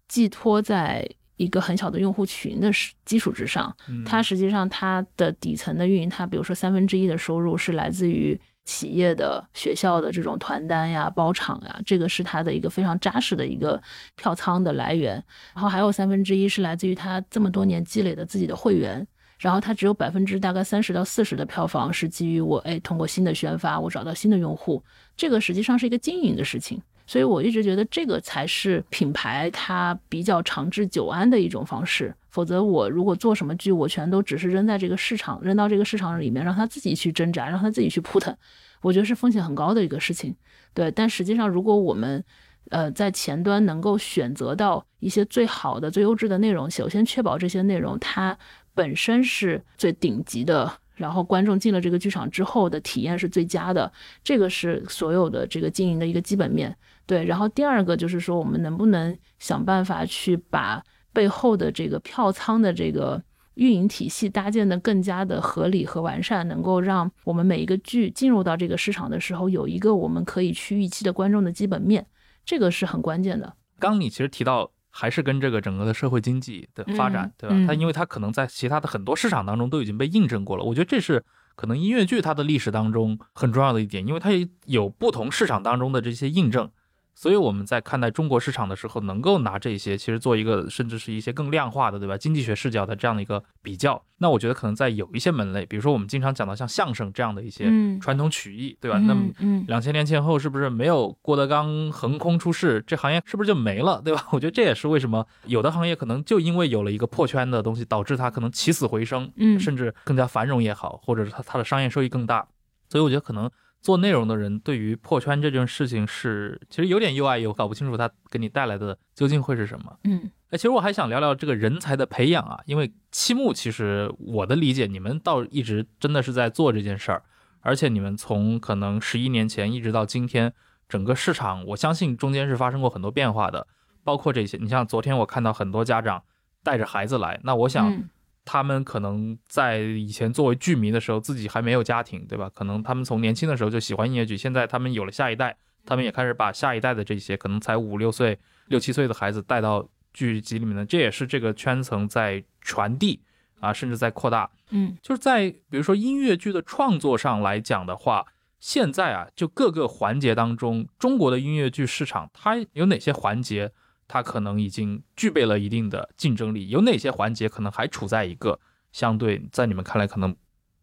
[0.09, 2.69] 寄托在一个很小的用户群的
[3.05, 3.73] 基础之上，
[4.05, 13.81] 它实际上它的底层的运营，它比如说三分之一的收入是来自于企业的、学校的这种团单呀、包场呀，这个是它的一个非常扎实的一个
[14.17, 15.23] 票仓的来源，
[15.53, 19.07] 然后还有三分之一是来自于它这么多年积累的自己的会员。
[19.43, 24.81] 然后它只有百分之大概三十到四十的票房是基于我哎通过新的宣发我找到新的用户，
[25.17, 32.15] 这个实际上是一个经营的事情，所以我一直觉得这个才是品牌它比较长治久安的一种方式。
[32.29, 38.33] 否则我如果做什么剧，我全都只是扔在这个市场，扔到这个市场里面，让他自己去挣扎，让他自己去扑腾，
[38.81, 40.33] 我觉得是风险很高的一个事情。
[40.73, 42.23] 对，但实际上如果我们
[42.69, 48.37] 呃在前端能够选择到一些最好的、最优质的内容，首先确保这些内容它。
[48.73, 53.91] 本身是最顶级的，然后观众进了这个剧场之后的体验是最佳的，
[54.23, 56.75] 这个是所有的这个经营的一个基本面。
[57.05, 63.21] 对，然后第二个就是说，我们能不能想办法去把背后的这个票仓的这个
[63.55, 72.07] 运营体系搭建的更加的合理和完善，能够让我们每一个剧进入到这个市场的时候，有一个我们可以去预期的观众的基本面，
[72.45, 73.53] 这个是很关键的。
[73.79, 74.71] 刚你其实提到。
[74.95, 77.65] 还是跟这个整个的社会经济的发展，对吧？
[77.67, 80.63] 它因为它可能在其他的很多市场当中都已经被印证过了。
[80.63, 81.25] 我觉得这是
[81.55, 84.29] 可能音乐剧它的历史当中很重要的一点，因为它
[84.65, 86.69] 有不同市场当中的这些印证。
[87.15, 92.17] 所以我们在看待中国市场的时候，能够拿这些其实做一个甚至是一些更量化的，对吧？
[92.17, 94.03] 经济学视角的这样的一个比较。
[94.17, 97.65] 那我觉得可能在有一些门类，比如说我们经常讲到像相声这样的一些
[97.99, 98.97] 传统曲艺，对吧？
[98.99, 99.29] 那么
[99.67, 104.27] 两千年前后是不是没有郭德纲横空出世，这行业是不是就没了，对吧？
[104.31, 112.47] 我觉得这也是为什么有的行业可能就因为有了一个破圈的东西，导致它可能起死回生，嗯，甚至更加繁荣也好，或者是它它的商业收益更大。
[112.89, 113.49] 所以我觉得可能。
[113.83, 119.99] 做内容的人对于破圈这件事情是其实有点又爱又搞不清楚，它给你带来的究竟会是什么。
[120.05, 127.21] 嗯，哎，其实我还想聊聊这个人才的培养啊，因为期末其实我的理解，你们倒一直真的是在做这件事儿，
[127.59, 130.53] 而且你们从可能十一年前一直到今天，
[130.87, 133.67] 整个市场我相信中间是发生过很多变化的，
[134.05, 134.57] 包括这些。
[134.61, 136.23] 你像昨天我看到很多家长
[136.63, 138.09] 带着孩子来，那我想。
[138.45, 142.49] 他们可能在以前作为剧迷的时候，自己还没有家庭，对吧？
[142.53, 148.37] 可能他们从年轻的时候就喜欢音乐剧，现在他们有了下一代，他们也开始把下一代的这些可能才五六岁、
[148.67, 153.21] 六七岁的孩子带到剧集里面的，这也是这个圈层在传递
[153.59, 154.49] 啊，甚至在扩大。
[154.71, 158.25] 嗯，就是在比如说音乐剧的创作上来讲的话，
[158.59, 163.71] 现在啊，就各个环节当中，中国的音乐剧市场它有哪些环节？
[164.07, 168.59] 它可能已经具备了一定的竞争力，有哪些环节可能还处在一个
[168.91, 170.35] 相对在你们看来可能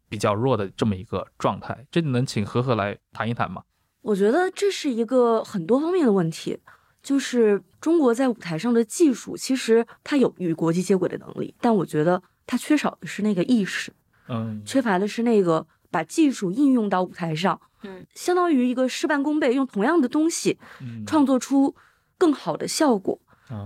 [0.09, 1.85] 比较弱的这么一个状态？
[1.91, 3.63] 这能请何何来谈一谈吗？
[4.01, 6.59] 我觉得这是一个很多方面的问题，
[7.03, 13.93] 就是中国在舞台上的技术，其实它有与国际接轨的能力，但我觉得它缺少的是那个意识，
[14.27, 21.75] 嗯，缺乏的是那个把技术应用到舞台上，嗯，相当于一个事半功倍，用同样的东西，嗯，创作出。
[22.21, 23.19] 更好的效果，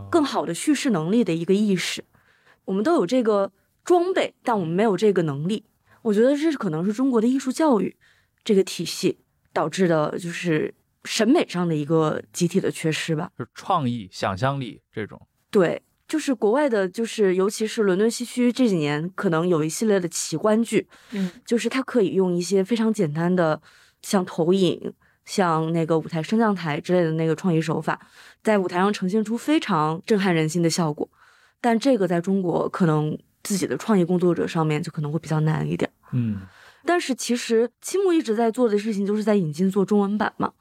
[0.09, 2.05] 更好的叙事能力的一个意识，
[2.63, 3.51] 我们都有这个
[3.83, 5.65] 装备，但我们没有这个能力。
[6.03, 7.97] 我觉得这是可能是中国的艺术教育
[8.45, 9.17] 这个体系
[9.51, 13.29] 导致的，就是审美上的一个集体的缺失吧。
[13.37, 15.21] 就创意、想象力这种。
[15.51, 23.61] 对，就是国外的，就是尤其是伦敦西区这几年，可能有一系列的奇观剧，嗯，就是它可以用一些非常简单的，
[24.01, 24.93] 像投影。
[25.25, 27.99] 像那个舞台升降台之类的那个创意手法，
[28.43, 31.09] 在舞台上呈现出非常震撼人心的效果，
[31.59, 35.89] 但这个在中国可能自己的创意工作者上面就可能会比较难一点。
[36.11, 36.41] 嗯，
[36.85, 40.53] 但是其实青木一直在做的事情就是在引进做中文版嘛。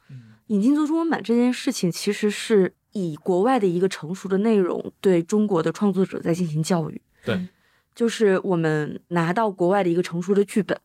[0.49, 7.01] 引进做中文版这件事情，其实是以国外的一个成熟的内容对中国的创作者在进行教育。
[7.25, 7.49] 对，
[7.95, 10.79] 就是我们拿到国外的一个成熟的剧本。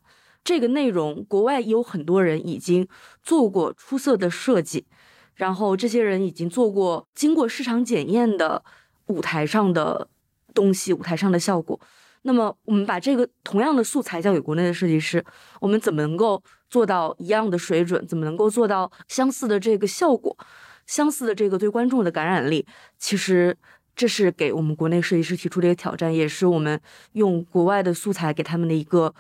[0.50, 2.88] 这个内容，国外有很多人已经
[3.22, 4.84] 做过出色的设计，
[5.36, 8.64] 然后这些人已经做过经过市场检验的
[9.06, 10.10] 舞台上的
[10.56, 11.80] 东西，舞台上的效果。
[12.24, 15.24] 那么，我们把这个同样的素材交给国内的设计师，
[15.62, 18.04] 我们怎么能够做到一样的水准？
[18.08, 20.36] 怎么能够做到相似的这个效果？
[20.88, 22.66] 相似的这个对观众的感染力？
[22.98, 23.56] 其实，
[23.96, 26.82] 这是给我们国内设计师提出的一个挑战，也是我们
[27.12, 29.14] 用国外的素材给他们的一个。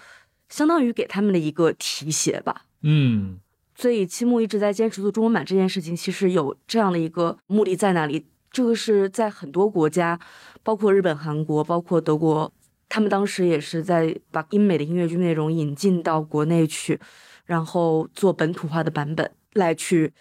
[0.50, 3.40] 相当于给他们的一个提携吧，嗯，
[3.76, 8.26] 所以七木一直在坚持做中文版这件事情，其实有这样的一个目的在那里。
[8.52, 10.20] 这个是在很多国家，
[10.64, 12.52] 包括日本、韩国，包括德国，
[12.90, 17.00] 他们当时也是在把英美的音乐剧内容引进到国内去，
[17.46, 20.12] 然后做本土化的版本，来去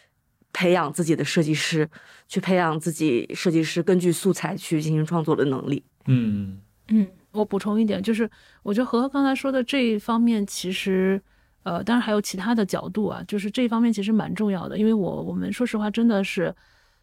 [0.53, 1.89] 培养自己的设计师，
[2.29, 5.83] 去培养自己设计师根据素材去进行创作的能力。
[6.05, 7.07] 嗯嗯。
[7.33, 8.29] 我补充一点，就是
[8.63, 11.21] 我觉得和刚才说的这一方面，其实，
[11.63, 16.55] 呃，当然还有其他的角度啊，就是这一方面其实蛮重要的，因为我我们说实话真的是，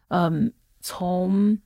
[0.08, 1.56] 嗯，从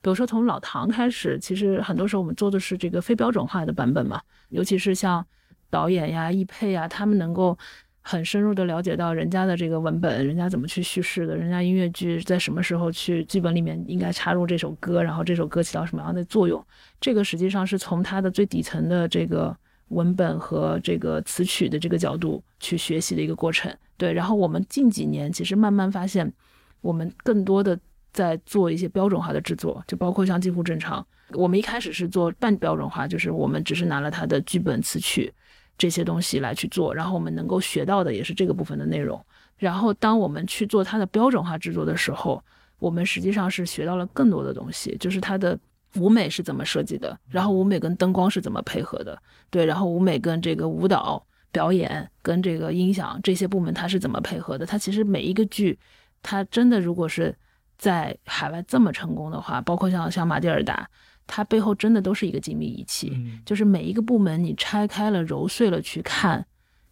[0.00, 5.24] 比如说从老唐开始，其实很多时候我们做的是这个非标准化的版本嘛，尤其是像
[5.70, 7.58] 导演呀、易配呀，他们能够。
[8.00, 16.64] 很深入的了解到人家的这个文本，人家怎么去叙事的，人家音乐剧在什么时候去剧本里面应该插入这首歌，然后这首歌起到什么样的作用，
[17.00, 19.54] 这个实际上是从它的最底层的这个
[19.88, 23.70] 文本和这个词曲的这个角度去学习的一个过程。
[23.96, 26.32] 对，然后我们近几年其实慢慢发现，
[26.80, 27.78] 我们更多的
[28.12, 31.06] 在做一些标准化的制作，就包括像几乎正常。
[31.34, 35.30] 我们一开始是做半标准化，就是我们只是拿了它的剧本词曲。
[35.78, 39.24] 这些东西来去做，然后我们能够学到的也是这个部分的内容。
[39.56, 42.42] 然后当我们去做它的标准化制作的时候，
[42.78, 45.58] 我们实际上是学到了更多的东西，就是它的
[45.94, 49.16] 舞美是怎么设计的，然后舞美跟灯光是怎么配合的，
[49.50, 54.66] 对，然后舞美跟这个舞蹈表演跟这个音响这些部门它是怎么配合的。
[54.66, 55.78] 它其实每一个剧，
[56.22, 57.34] 它真的如果是
[57.76, 60.88] 在海外这么成功的话，包括像像马蒂尔达。
[61.28, 63.12] 它背后真的都是一个精密仪器，
[63.44, 66.44] 就是每一个部门你拆开了揉碎了去看，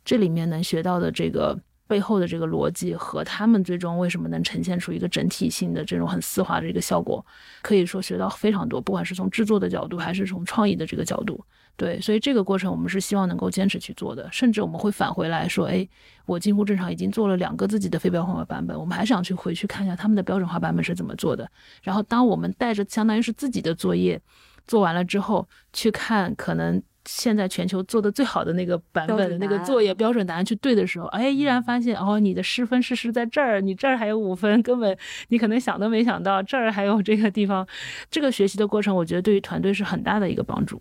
[0.04, 1.58] 这里面能学到的这个
[1.88, 7.24] 背后的这个逻辑和他们最终为什么能呈现出一个整体性的这种很丝滑的一个效果，
[7.62, 11.42] 可以说学到非常多，不管是从制作的角度还是从创意的这个角度。
[11.76, 15.86] 对，所以这个过程我们是希望能够坚持去做的，甚至我们会返回来说，哎，
[16.24, 21.46] 我近乎正常已经做了两个自己的非标准化版本，我们还想去回去看一下他们的标准化版本是怎么做的。
[21.82, 24.18] 然后，当我们带着相当于是自己的作业
[24.66, 34.96] 做完了之后，去看可能现在全球做的最好的那个版本的那个作业标准答案去对的时候，哎，依然发现哦，你的失分是是在这儿，你这儿还有五分，根本
[35.28, 37.68] 你可能想都没想到这儿还有这个地方。
[38.10, 40.80] 这个学习的过程，我觉得对于团队是很大的一个帮助。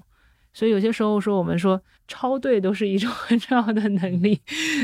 [0.56, 4.40] 所以有些时候说，我们说超对都是一种 很重要的能力，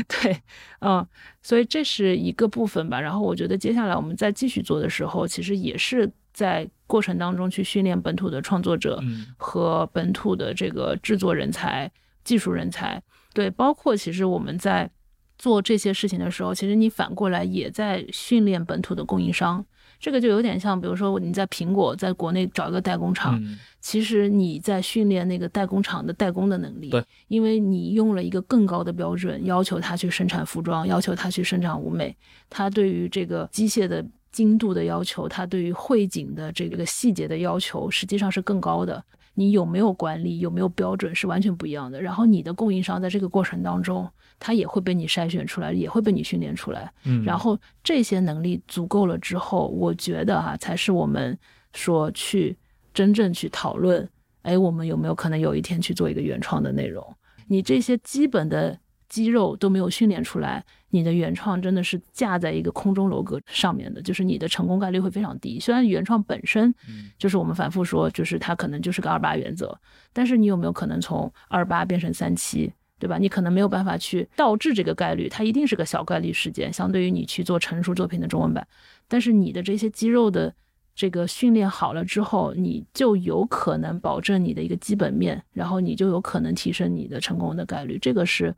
[0.06, 0.36] 对，
[0.80, 1.04] 嗯，
[1.40, 3.00] 所以这是一个部分吧。
[3.00, 9.02] 然后我觉得接下来我们再继续做的时候，其实也是在过程当中去训练本土的创作者
[9.38, 11.90] 和本土的这个制作人才、
[12.22, 13.02] 技术人才，
[13.32, 14.90] 对，包括其实我们在
[15.38, 19.64] 做这些事情的时候，其实你反过来也在训练本土的供应商。
[20.02, 23.40] 这个就有点像，比如说你在苹果在国内找一个代工厂，
[23.80, 26.90] 其实你在训练那个代工厂的代工的能力。
[26.90, 32.16] 对，因为你用了一个更高的标准，要求他去生产服装，要求他去生产舞美，
[32.50, 39.00] 他对于这个机械的精度的要求，他对于汇景的这个细节的要求，实际上是更高的。
[39.34, 42.02] 你有没有管理，有没有标准，是完全不一样的。
[42.02, 44.10] 然后你的供应商在这个过程当中。
[44.44, 46.92] 他也会被你筛选出来，也会被你训练出来。
[47.04, 51.38] 嗯，然后这些能力足够了之后，我觉得哈，才是我们
[51.74, 52.56] 说去
[52.92, 54.06] 真正去讨论，
[54.42, 57.06] 哎，我们有没有可能有一天去做一个原创的内容？
[57.46, 58.76] 你这些基本的
[59.08, 65.60] 肌肉都没有训练出来，你的原创真的是架在一个空中楼阁上面的，就是你的成功概率会非常低。
[65.60, 66.74] 虽然原创本身，
[67.16, 69.78] 就是我们反复说，就是它可能就是个二八原则，
[70.12, 72.72] 但是你有没有可能从二八变成三七？
[73.02, 73.18] 对吧？
[73.18, 78.64] 你可能没有办法去倒置这个概率，它一定是个小概率事件，相对于你去做成熟作品的中文版。
[79.08, 80.54] 但是你的这些肌肉的
[80.94, 87.98] 这个训练好了之后，你就有可能保证你的一个基本面，然后你就有可能提升你的成功的概率。
[87.98, 88.54] 这个是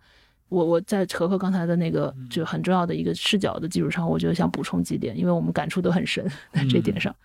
[0.51, 6.23] 我我在和和刚才的那个就很重要的一个视角的基础上，我觉得想补充几点，因为我们感触都很深
[6.53, 7.17] 在这点上。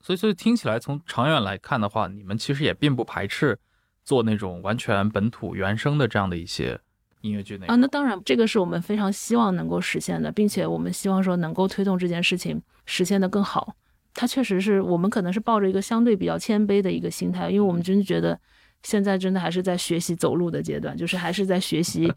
[0.00, 3.58] 所以，所以听起来从长远来看的话，你们其实也并不排斥。
[4.04, 6.78] 做那种完全本土原声的这样的一些
[7.20, 13.76] 音乐剧内容啊，那当然，这个是我们非常希望能够实现的，并且我们希望说能够推动这件事情实现的更好。
[14.14, 18.38] 它确实是我们可能是抱着一个相对比较谦卑的一个心态，因为我们真的觉得
[18.82, 22.12] 现在真的还是在学习走路的阶段，就是还是在学习。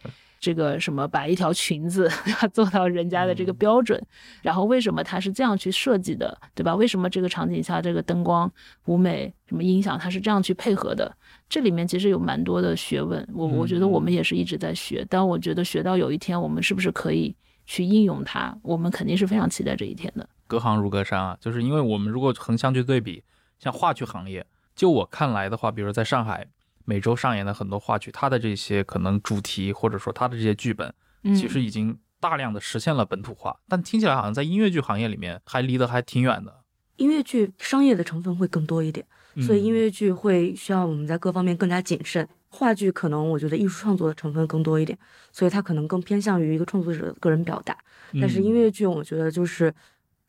[0.45, 2.07] 这个什么把一条裙子
[2.39, 3.99] 要做到人家的这个标准，
[4.43, 6.75] 然后为什么它是这样去设计的，对吧？
[6.75, 8.51] 为什么这个场景下这个灯光、
[8.85, 11.11] 舞美、什么音响，它是这样去配合的？
[11.49, 15.03] 这里面其实有蛮多的学问，我我觉得我们也是一直在学。
[15.09, 17.35] 但我觉得学到有一天我们是不是可以
[17.65, 20.29] 去应用它，我们肯定是非常期待这一天的。
[20.45, 23.23] 隔行如隔山啊，就是因为我们如果横向去对比，
[23.57, 26.45] 像话剧行业，就我看来的话，比如在上海。
[26.85, 30.93] 每周上演的很多话剧，它的这些可能主题或者说它的这些剧本，
[31.35, 36.61] 其实已经大量的实现了本土化，但听起来好像在音乐剧行业里面还离得还挺远的。
[36.97, 39.05] 音乐剧商业的成分会更多一点，
[39.41, 42.25] 所以音乐剧会需要我们在各方面更加谨慎。
[42.47, 44.97] 话剧可能我觉得艺术创作的成分更多一点，
[45.29, 47.77] 所以它可能更偏向于一个创作者的个人表达。
[48.21, 49.73] 但是音乐剧，我觉得就是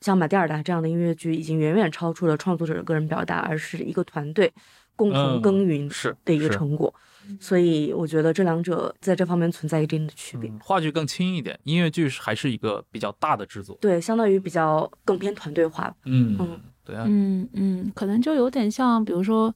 [0.00, 4.52] 像马蒂尔达这样的音乐剧，已经远远超出了创作者的个人表达，而是一个团队。
[4.96, 6.92] 共同耕耘是的一个成果，
[7.38, 10.50] 所以我觉得这两者在这方面存在一定的区别。
[10.60, 15.94] 话剧更轻一点，音乐剧还是一个比较大的制作，对，相当于比较更偏团队化。
[16.04, 19.54] 嗯嗯，对啊，嗯嗯，可能就有点像，比如说。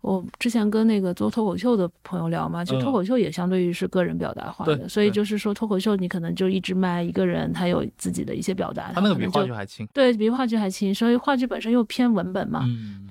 [0.00, 12.64] 我之前跟那个做脱口秀的朋友聊嘛，其实脱口秀也相对于是个人表达化的，所以就是说脱口秀你可能就一直卖一个人，他有自己的一些表达，他那个比话剧还轻，对比话剧还轻，所以话剧本身又偏文本嘛，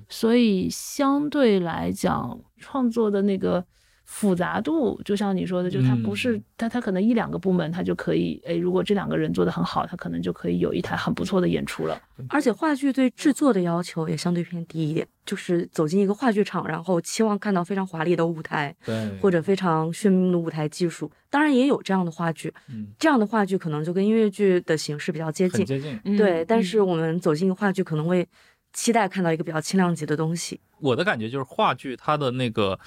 [0.08, 3.64] 所以相对来讲创作的那个。
[4.08, 12.00] 复杂度就像你说的，就它不是它，它可能一两个部门它就可以，哎，如果这两个人做的很好，它可能就可以有一台很不错的演出了。
[12.30, 21.10] 而且话剧对制作的要求也相对偏低一点，就是走进一个话剧场，然后期望看到非常华丽的舞台，对，或者非常炫目的舞台技术。
[21.28, 22.50] 当然也有这样的话剧，
[22.98, 26.16] 这样的话剧可能就跟音乐剧的形式比较接近，接近。
[26.16, 28.26] 对，但是我们走进一个话剧，可能会
[28.72, 30.58] 期待看到一个比较轻量级的东西。
[30.80, 32.80] 我的感觉就是话剧它的那个。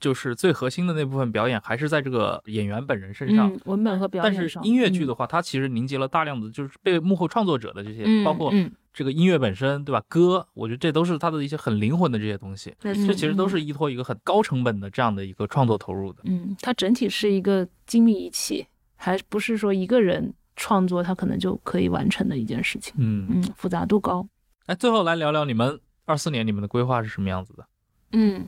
[0.00, 8.52] 就是最核心的那部分表演还是在这个演员本人身上，文本和表演但是音乐剧的话，它其实凝结了大量的就是被幕后创作者的这些，包括
[8.92, 10.02] 这个音乐本身，对吧？
[10.08, 12.74] 歌，我觉得这都是它的一些很灵魂的这些东西。
[12.80, 16.22] 这其实都是依托一个很高成本的这样的一个创作投入的。
[16.24, 22.92] 嗯，它整体是一个精密仪器，还不是说一个人创作他可能就可以完成的一件事情。
[22.98, 24.26] 嗯嗯，复杂度高。
[24.66, 27.64] 哎，最后来聊聊你们二四年你们的规划是什么样子的？
[28.12, 28.44] 嗯，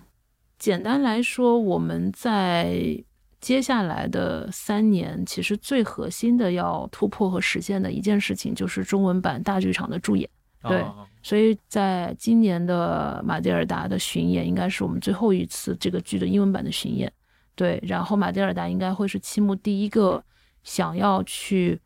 [0.63, 2.97] 简单来说，我们在
[3.41, 10.31] 接下来的三年，其实最核心的要突破和实现的一件事情，就是中文版大剧场的助演。
[10.63, 10.85] 对，
[11.21, 17.13] 所以在今年的马蒂尔达的巡演，应该是我们最后一次这个剧的英文版的巡演。
[17.57, 20.23] 对，然后马蒂尔达应该会是期末第一个
[20.63, 21.77] 想要去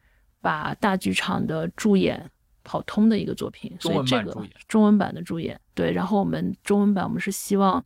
[0.43, 2.31] 把大剧场的助演
[2.63, 3.75] 跑通的一个作品。
[3.81, 4.37] 所以这个
[4.69, 7.83] 中文版的助演，对，然后我们中文版我们是希望。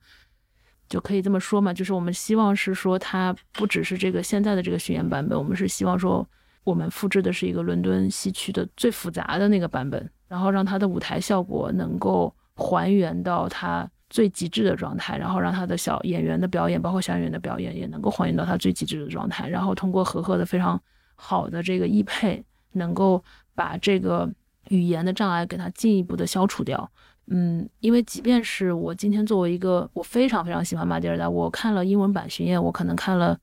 [0.90, 6.28] 就可以这么说嘛，就是我们希望是说，它不只是这个现在的这个巡演版本，我们是希望说，
[6.64, 20.82] 我们复制的是一个伦敦西区的最复杂的那个版本，然后让它的舞台效果能够还原到它最极致的状态，然后让它的小演员的表演，包括小演员的表演，也能够还原到它最极致的状态，然后通过和和的非常
[21.14, 23.22] 好的这个译配，能够
[23.54, 24.28] 把这个
[24.70, 26.90] 语言的障碍给它进一步的消除掉。
[27.28, 33.38] 嗯，因为即便是我今天作为一个我非常非常喜欢马蒂尔达，我看了英文版巡演，我可能看了，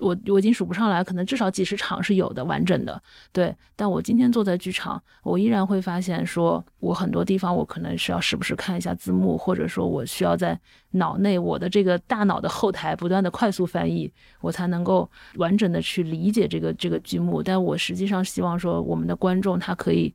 [0.00, 3.02] 我我已经数不上来，可能至少几十场是有的完整的。
[3.32, 10.60] 对，但我今天坐在剧场，我依然会发现，说我很多地方我可能是要时不时看一下字幕，或者说我需要在
[10.90, 14.12] 脑内我的这个大脑的后台不断的快速翻译，
[14.42, 17.42] 我才能够完整的去理解这个这个剧目。
[17.42, 20.14] 但我实际上希望说，我们的观众他可以。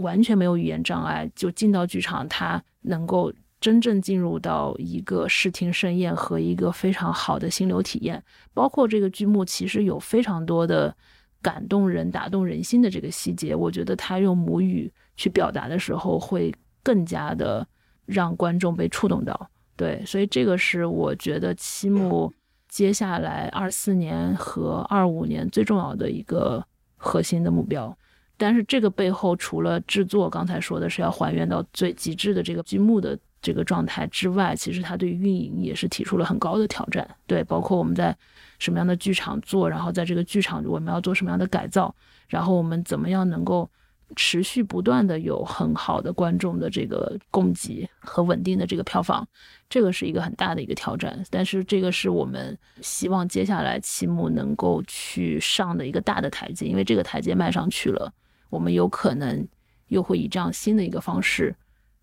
[0.00, 8.22] 完全没有语言障碍就进到剧场，他能够真正进入到一个视听盛宴和一个非常好的心流体验。
[8.54, 10.94] 包括这个剧目其实有非常多的
[11.42, 17.66] 感动人、打动人心的这个细节，我觉得他用母语去表达的时候，会更加的
[18.06, 19.50] 让观众被触动到。
[19.76, 22.32] 对，所以这个是我觉得七木
[22.68, 26.64] 接下来二四年和二五年最重要的一个
[26.96, 27.96] 核心的目标。
[28.38, 37.06] 但是这个背后，除了制作刚才说的是要还原到最极致的这个剧目的这个状态之外，其实它对运营也是提出了很高的挑战。
[37.26, 38.16] 对，包括我们在
[38.60, 41.92] 什么样的剧场做，然后在这个剧场我们要做什么样的改造，
[42.28, 43.68] 然后我们怎么样能够
[44.14, 49.26] 持续不断的有很好的观众的这个供给和稳定的这个票房，
[49.68, 51.20] 这个是一个很大的一个挑战。
[51.28, 58.12] 但是这个是我们希望接下来期末能够去上的一个大的台阶，因为这个台阶迈上去了。
[58.50, 59.46] 我们有可能
[59.88, 61.54] 又会以这样新的一个方式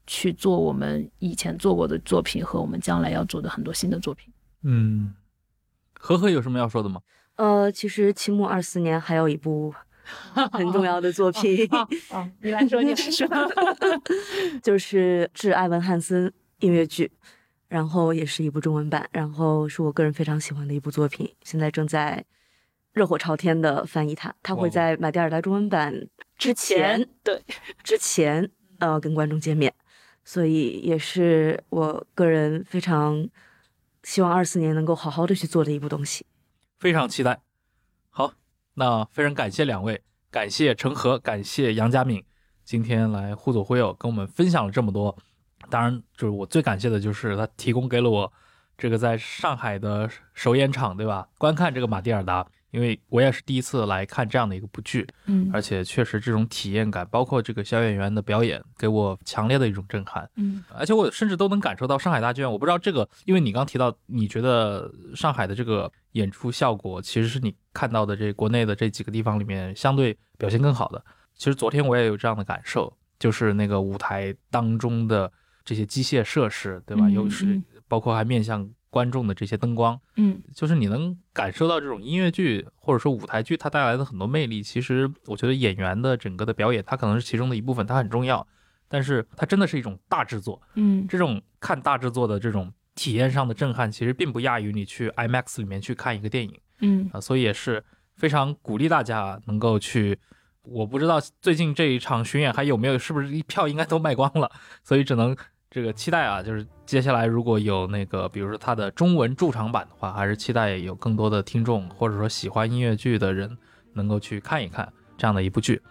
[0.06, 4.34] 去做我们以前做过的作品和我们将来要做的很多新的作品。
[4.64, 5.14] 嗯，
[6.00, 7.02] 呵呵，有什么要说的吗？
[7.36, 9.74] 呃，其实期末二四年还有一部
[10.52, 11.68] 很重要的作品，
[12.42, 13.28] 你来说，你来说，
[14.62, 17.12] 就是致艾文汉森音乐剧，
[17.68, 22.24] 然后也是一部中文版，然后是我个人非常喜欢的一部作品，现在正在。
[22.96, 27.44] 热火朝天的翻译它，它会在马蒂尔达中文版之前，对，
[27.84, 29.74] 之前呃跟观众见面，
[30.24, 33.28] 所以也是我个人非常
[34.04, 36.26] 希望二四年能够好好的去做的一部东西，
[36.80, 37.42] 非常期待。
[38.10, 38.32] 好，
[38.76, 42.24] 那非常感谢两位，感谢陈和，感谢杨佳敏，
[42.64, 45.14] 今天来互左互右跟我们分享了这么多。
[45.70, 48.32] 当然，就是我最感谢的就是他提供给了我
[48.78, 51.28] 这个在上海的首演场，对吧？
[51.38, 52.48] 观看这个马蒂尔达。
[52.76, 62.52] 因为我也是第一次来看这样的一个部剧，嗯，而且确实这种体验感，包括这个小演员的表演，给我强烈的一种震撼，嗯，而且我甚至都能感受到上海大剧院。
[62.52, 71.02] 我不知道这个，因为你刚提到，你觉得上海的这个演出效果，其实是你看到的这国内的这几个地方里面相对表现更好的。
[71.34, 75.32] 其实昨天我也有这样的感受，就是那个舞台当中的
[75.64, 77.10] 这些机械设施，对吧？
[77.10, 78.70] 又是包括还面向。
[78.96, 84.64] 观众的这些灯光，嗯，就是你能感受到这种音乐剧或者说舞台剧它带来的很多魅力。
[84.64, 88.48] 其实我觉得演员的整个的表演，它可能是其中的一部分，它很重要。
[88.88, 97.84] 但是它真的是一种大制作，嗯，这种看大制作的这种体验上的震撼，其实并不亚于你去 IMAX 里面去看一个电影，嗯啊，所以也是
[98.16, 100.18] 非常鼓励大家能够去。
[100.64, 104.50] 我不知道最近这一场巡演还有没有，是不是票应该都卖光了，
[104.86, 105.36] 所以只能。
[105.76, 113.58] 这个期待啊，就是接下来如果有那个，比如说它的中文驻场版的话，还是期待有更多的听众或者说喜欢音乐剧的人
[113.92, 115.82] 能够去看一看这样的一部剧。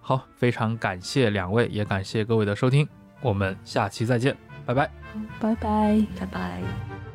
[0.00, 2.88] 好，非常感谢两位，也感谢各位的收听，
[3.20, 4.34] 我们下期再见，
[4.64, 4.90] 拜拜，
[5.38, 7.05] 拜拜，拜拜。